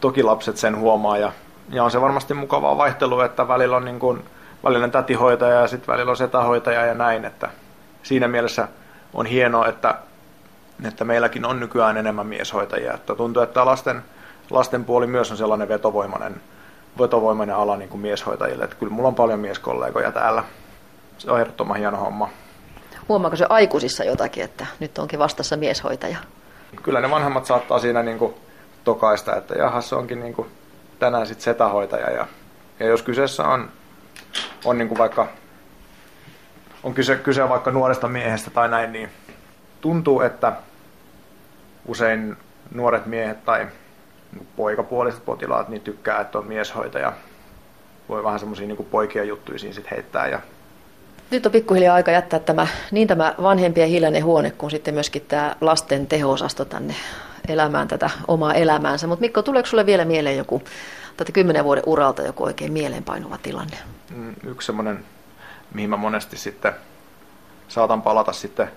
Toki 0.01 0.23
lapset 0.23 0.57
sen 0.57 0.77
huomaa 0.77 1.17
ja, 1.17 1.31
ja 1.69 1.83
on 1.83 1.91
se 1.91 2.01
varmasti 2.01 2.33
mukavaa 2.33 2.77
vaihtelua, 2.77 3.25
että 3.25 3.47
välillä 3.47 3.77
on 3.77 3.85
niin 3.85 3.99
kuin, 3.99 4.25
välillä 4.63 4.83
on 4.83 4.91
tätihoitaja 4.91 5.61
ja 5.61 5.67
sitten 5.67 5.93
välillä 5.93 6.09
on 6.09 6.17
setähoitaja 6.17 6.85
ja 6.85 6.93
näin, 6.93 7.25
että 7.25 7.49
siinä 8.03 8.27
mielessä 8.27 8.67
on 9.13 9.25
hienoa, 9.25 9.67
että 9.67 9.95
että 10.85 11.05
meilläkin 11.05 11.45
on 11.45 11.59
nykyään 11.59 11.97
enemmän 11.97 12.27
mieshoitajia. 12.27 12.93
Että 12.93 13.15
tuntuu, 13.15 13.43
että 13.43 13.65
lasten, 13.65 14.03
lasten 14.49 14.85
puoli 14.85 15.07
myös 15.07 15.31
on 15.31 15.37
sellainen 15.37 15.69
vetovoimainen, 15.69 16.41
vetovoimainen 16.99 17.55
ala 17.55 17.77
niin 17.77 17.89
kuin 17.89 18.01
mieshoitajille. 18.01 18.63
Että 18.63 18.75
kyllä 18.75 18.93
mulla 18.93 19.07
on 19.07 19.15
paljon 19.15 19.39
mieskollegoja 19.39 20.11
täällä. 20.11 20.43
Se 21.17 21.31
on 21.31 21.39
ehdottoman 21.39 21.77
hieno 21.77 21.97
homma. 21.97 22.29
Huomaako 23.09 23.35
se 23.35 23.45
aikuisissa 23.49 24.03
jotakin, 24.03 24.43
että 24.43 24.65
nyt 24.79 24.97
onkin 24.97 25.19
vastassa 25.19 25.57
mieshoitaja? 25.57 26.17
Kyllä 26.83 27.01
ne 27.01 27.11
vanhemmat 27.11 27.45
saattaa 27.45 27.79
siinä 27.79 28.03
niin 28.03 28.19
kuin 28.19 28.33
tokaista, 28.87 29.35
että 29.35 29.53
jaha, 29.53 29.81
se 29.81 29.95
onkin 29.95 30.19
niin 30.19 30.33
kuin 30.33 30.47
tänään 30.99 31.27
sitten 31.27 31.43
setähoitaja. 31.43 32.09
Ja, 32.09 32.27
ja 32.79 32.85
jos 32.85 33.01
kyseessä 33.01 33.43
on, 33.43 33.69
on 34.65 34.77
niin 34.77 34.87
kuin 34.87 34.97
vaikka 34.97 35.27
on 36.83 36.93
kyse, 36.93 37.15
kyse 37.15 37.49
vaikka 37.49 37.71
nuoresta 37.71 38.07
miehestä 38.07 38.49
tai 38.49 38.69
näin, 38.69 38.91
niin 38.91 39.09
tuntuu, 39.81 40.21
että 40.21 40.53
usein 41.85 42.37
nuoret 42.73 43.05
miehet 43.05 43.45
tai 43.45 43.67
poikapuoliset 44.55 45.25
potilaat 45.25 45.69
niin 45.69 45.81
tykkää, 45.81 46.21
että 46.21 46.37
on 46.37 46.47
mieshoitaja. 46.47 47.13
Voi 48.09 48.23
vähän 48.23 48.39
semmoisia 48.39 48.67
niin 48.67 48.87
poikia 48.91 49.23
juttuja 49.23 49.59
siinä 49.59 49.73
sit 49.73 49.91
heittää. 49.91 50.27
Ja... 50.27 50.39
Nyt 51.31 51.45
on 51.45 51.51
pikkuhiljaa 51.51 51.95
aika 51.95 52.11
jättää 52.11 52.39
tämä, 52.39 52.67
niin 52.91 53.07
tämä 53.07 53.35
vanhempien 53.41 53.89
hiljainen 53.89 54.23
huone 54.23 54.51
kuin 54.51 54.71
sitten 54.71 54.93
myöskin 54.93 55.25
tämä 55.27 55.55
lasten 55.61 56.07
teho-osasto 56.07 56.65
tänne 56.65 56.95
elämään 57.47 57.87
tätä 57.87 58.09
omaa 58.27 58.53
elämäänsä. 58.53 59.07
Mutta 59.07 59.21
Mikko, 59.21 59.41
tuleeko 59.41 59.67
sinulle 59.67 59.85
vielä 59.85 60.05
mieleen 60.05 60.37
joku 60.37 60.61
tätä 61.17 61.31
kymmenen 61.31 61.63
vuoden 61.63 61.83
uralta 61.85 62.21
joku 62.21 62.43
oikein 62.43 62.73
mieleenpainuva 62.73 63.37
tilanne? 63.37 63.77
Mm, 64.15 64.35
yksi 64.43 64.65
semmoinen, 64.65 65.05
mihin 65.73 65.89
mä 65.89 65.97
monesti 65.97 66.37
sitten 66.37 66.73
saatan 67.67 68.01
palata 68.01 68.33
sitten 68.33 68.71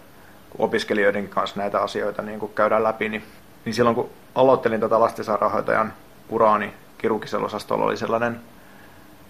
opiskelijoiden 0.59 1.29
kanssa 1.29 1.61
näitä 1.61 1.81
asioita 1.81 2.23
niin 2.23 2.41
kun 2.41 2.55
käydään 2.55 2.85
läpi, 2.85 3.09
niin, 3.09 3.25
niin 3.65 3.75
silloin 3.75 3.97
kun 3.97 4.11
aloittelin 4.35 4.81
tätä 4.81 5.01
lastensairaanhoitajan 5.01 5.93
uraani 6.29 6.67
niin 6.67 6.75
kirurgisella 6.99 7.47
osastolla 7.47 7.85
oli 7.85 7.97
sellainen 7.97 8.41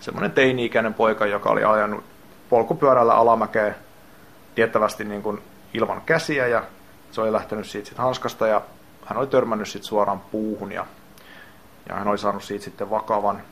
semmoinen 0.00 0.32
teini-ikäinen 0.32 0.94
poika, 0.94 1.26
joka 1.26 1.50
oli 1.50 1.64
ajanut 1.64 2.04
polkupyörällä 2.50 3.14
alamäkeä 3.14 3.74
tiettävästi 4.54 5.04
niin 5.04 5.22
kuin 5.22 5.42
ilman 5.74 6.02
käsiä 6.06 6.46
ja 6.46 6.62
se 7.12 7.20
oli 7.20 7.32
lähtenyt 7.32 7.66
siitä 7.66 7.88
sit 7.88 7.98
hanskasta 7.98 8.46
ja 8.46 8.62
hän 9.04 9.18
oli 9.18 9.26
törmännyt 9.26 9.68
sit 9.68 9.82
suoraan 9.82 10.20
puuhun 10.20 10.72
ja, 10.72 10.86
ja 11.88 11.94
hän 11.94 12.08
oli 12.08 12.18
saanut 12.18 12.42
siitä 12.42 12.64
sitten 12.64 12.90
vakavan, 12.90 13.42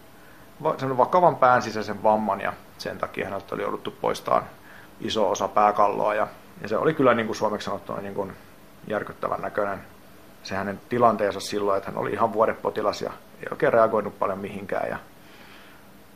va, 0.63 0.75
vakavan 0.97 1.37
pään 1.37 1.63
sisäisen 1.63 2.03
vamman 2.03 2.41
ja 2.41 2.53
sen 2.79 2.99
takia 2.99 3.25
häneltä 3.25 3.55
oli 3.55 3.63
jouduttu 3.63 3.91
poistamaan 4.01 4.45
iso 5.01 5.31
osa 5.31 5.49
pääkalloa 5.49 6.15
ja 6.15 6.27
ja 6.63 6.69
se 6.69 6.77
oli 6.77 6.95
kyllä 6.95 7.15
niin 7.15 7.27
kuin 7.27 7.37
suomeksi 7.37 7.65
sanottuna 7.65 8.01
niin 8.01 8.15
kuin 8.15 8.33
järkyttävän 8.87 9.43
näköinen 9.43 9.79
se 10.43 10.55
hänen 10.55 10.81
tilanteensa 10.89 11.41
silloin, 11.41 11.79
että 11.79 11.91
hän 11.91 12.01
oli 12.01 12.13
ihan 12.13 12.33
vuodepotilas 12.33 13.03
ja 13.03 13.13
ei 13.41 13.47
oikein 13.51 13.73
reagoinut 13.73 14.19
paljon 14.19 14.39
mihinkään 14.39 14.89
ja 14.91 14.99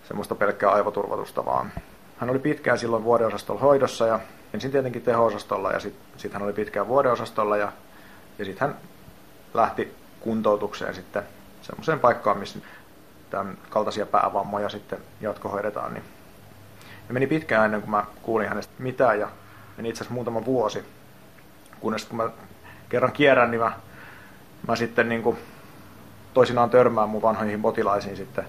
semmoista 0.05 0.35
pelkkää 0.35 0.71
aivoturvatusta 0.71 1.45
vaan. 1.45 1.73
Hän 2.19 2.31
oli 2.31 2.39
pitkään 2.39 2.79
silloin 2.79 3.05
vuodeosastolla 3.05 3.61
hoidossa 3.61 4.07
ja 4.07 4.21
ensin 4.55 4.71
tietenkin 4.71 5.03
teho-osastolla 5.03 5.73
ja 5.73 5.81
sitten 5.81 6.05
sit 6.17 6.33
hän 6.33 6.43
oli 6.43 6.53
pitkään 6.53 6.89
vuodeosastolla 6.89 7.57
ja, 7.57 7.73
ja 8.39 8.45
sitten 8.45 8.69
hän 8.69 8.79
lähti 9.55 9.95
kuntoutukseen 10.21 10.95
sitten 10.95 11.23
semmoiseen 11.63 12.01
paikkaan, 12.01 12.39
missä 12.39 12.59
tämän 13.31 13.59
kaltaisia 13.71 14.07
päävammoja 14.07 14.69
sitten 14.69 14.99
jatkohoidetaan. 15.21 15.95
Niin. 15.95 16.05
Ja 17.09 17.15
meni 17.15 17.27
pitkään 17.27 17.65
ennen 17.65 17.81
kuin 17.81 17.91
mä 17.91 18.05
kuulin 18.23 18.49
hänestä 18.49 18.73
mitään 18.79 19.21
ja 19.21 19.29
meni 19.77 19.89
itse 19.89 19.99
asiassa 19.99 20.15
muutama 20.15 20.45
vuosi, 20.45 20.85
kunnes 21.81 22.05
kun 22.05 22.17
mä 22.17 22.31
kerran 22.89 23.13
kierrän, 23.13 23.51
niin 23.51 23.61
mä, 23.61 23.73
mä 24.69 24.77
sitten 24.77 25.09
niin 25.09 25.23
kuin 25.23 25.39
toisinaan 26.35 26.71
törmään 26.71 27.09
mun 27.09 27.23
vanhoihin 27.23 27.63
potilaisiin 27.63 28.17
sitten 28.17 28.45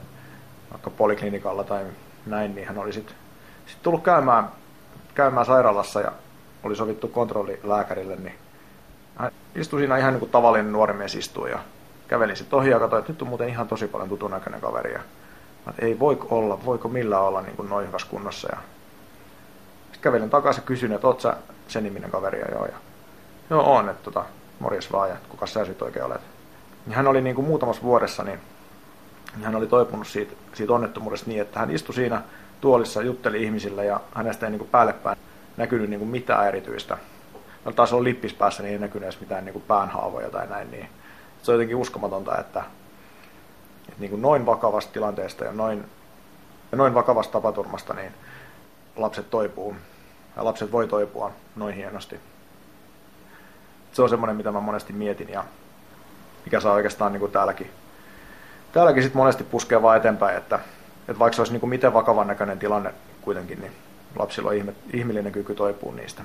vaikka 0.71 0.89
poliklinikalla 0.89 1.63
tai 1.63 1.85
näin, 2.25 2.55
niin 2.55 2.67
hän 2.67 2.77
oli 2.77 2.93
sitten 2.93 3.15
Sitten 3.65 3.83
tullut 3.83 4.03
käymään, 4.03 4.49
käymään 5.15 5.45
sairaalassa 5.45 6.01
ja 6.01 6.11
oli 6.63 6.75
sovittu 6.75 7.07
kontrollilääkärille, 7.07 8.15
niin 8.15 8.35
hän 9.15 9.31
istui 9.55 9.79
siinä 9.79 9.97
ihan 9.97 10.13
niin 10.13 10.19
kuin 10.19 10.31
tavallinen 10.31 10.71
nuori 10.71 10.93
mies 10.93 11.15
istuu 11.15 11.45
ja 11.45 11.59
kävelin 12.07 12.37
sitten 12.37 12.59
ohi 12.59 12.69
ja 12.69 12.79
katsoin, 12.79 12.99
että 12.99 13.11
nyt 13.11 13.21
on 13.21 13.27
muuten 13.27 13.49
ihan 13.49 13.67
tosi 13.67 13.87
paljon 13.87 14.09
tutun 14.09 14.31
näköinen 14.31 14.61
kaveri. 14.61 14.93
Ja 14.93 14.99
mä, 15.65 15.73
ei 15.79 15.99
voi 15.99 16.17
olla, 16.29 16.65
voiko 16.65 16.87
millä 16.87 17.19
olla 17.19 17.41
niin 17.41 17.55
kuin 17.55 17.69
noin 17.69 17.87
hyvässä 17.87 18.07
kunnossa. 18.09 18.47
Ja 18.51 18.57
sitten 19.83 20.01
kävelin 20.01 20.29
takaisin 20.29 20.61
ja 20.61 20.65
kysyin, 20.65 20.91
että 20.91 21.07
oot 21.07 21.21
sä 21.21 21.37
sen 21.67 21.83
niminen 21.83 22.11
kaveri 22.11 22.39
ja 22.39 22.51
joo. 22.51 22.65
Ja, 22.65 22.75
joo 23.49 23.75
on, 23.75 23.89
että 23.89 24.03
tota, 24.03 24.25
morjes 24.59 24.91
vaan 24.91 25.09
ja 25.09 25.15
kuka 25.29 25.45
sä 25.45 25.65
sitten 25.65 25.85
oikein 25.85 26.05
olet. 26.05 26.21
Ja 26.87 26.95
hän 26.95 27.07
oli 27.07 27.21
niin 27.21 27.35
kuin 27.35 27.47
muutamassa 27.47 27.83
vuodessa, 27.83 28.23
niin 28.23 28.39
hän 29.43 29.55
oli 29.55 29.67
toipunut 29.67 30.07
siitä, 30.07 30.33
siitä 30.53 30.73
onnettomuudesta 30.73 31.29
niin, 31.29 31.41
että 31.41 31.59
hän 31.59 31.71
istui 31.71 31.95
siinä 31.95 32.21
tuolissa, 32.61 33.01
jutteli 33.01 33.43
ihmisille 33.43 33.85
ja 33.85 33.99
hänestä 34.15 34.45
ei 34.45 34.49
niin 34.49 34.59
kuin 34.59 34.69
päälle 34.69 34.93
päin 34.93 35.17
näkynyt 35.57 35.89
niin 35.89 35.99
kuin 35.99 36.09
mitään 36.09 36.47
erityistä. 36.47 36.97
No, 37.65 37.71
taas 37.71 37.93
on 37.93 38.03
lippis 38.03 38.33
päässä, 38.33 38.63
niin 38.63 38.73
ei 38.73 38.79
näkynyt 38.79 39.03
edes 39.03 39.19
mitään 39.19 39.45
niin 39.45 39.53
kuin 39.53 39.65
päänhaavoja 39.67 40.29
tai 40.29 40.47
näin. 40.47 40.71
Niin 40.71 40.89
se 41.43 41.51
on 41.51 41.55
jotenkin 41.55 41.75
uskomatonta, 41.75 42.37
että, 42.37 42.63
että 43.89 43.99
niin 43.99 44.09
kuin 44.09 44.21
noin 44.21 44.45
vakavasta 44.45 44.93
tilanteesta 44.93 45.43
ja 45.43 45.51
noin, 45.51 45.85
ja 46.71 46.77
noin 46.77 46.93
vakavasta 46.93 47.31
tapaturmasta 47.31 47.93
niin 47.93 48.11
lapset 48.95 49.29
toipuu. 49.29 49.75
Ja 50.35 50.45
lapset 50.45 50.71
voi 50.71 50.87
toipua 50.87 51.31
noin 51.55 51.75
hienosti. 51.75 52.19
Se 53.91 54.01
on 54.01 54.09
semmoinen, 54.09 54.35
mitä 54.35 54.51
mä 54.51 54.59
monesti 54.59 54.93
mietin 54.93 55.29
ja 55.29 55.43
mikä 56.45 56.59
saa 56.59 56.73
oikeastaan 56.73 57.11
niin 57.11 57.19
kuin 57.19 57.31
täälläkin, 57.31 57.69
täälläkin 58.71 59.03
sit 59.03 59.13
monesti 59.13 59.43
puskee 59.43 59.81
vaan 59.81 59.97
eteenpäin, 59.97 60.37
että, 60.37 60.59
että 60.99 61.19
vaikka 61.19 61.35
se 61.35 61.41
olisi 61.41 61.53
niin 61.53 61.59
kuin 61.59 61.69
miten 61.69 61.93
vakavan 61.93 62.27
näköinen 62.27 62.59
tilanne 62.59 62.93
kuitenkin, 63.21 63.59
niin 63.59 63.71
lapsilla 64.15 64.49
on 64.49 64.55
ihme, 64.55 64.73
ihmeellinen 64.93 65.31
kyky 65.31 65.55
toipua 65.55 65.93
niistä. 65.93 66.23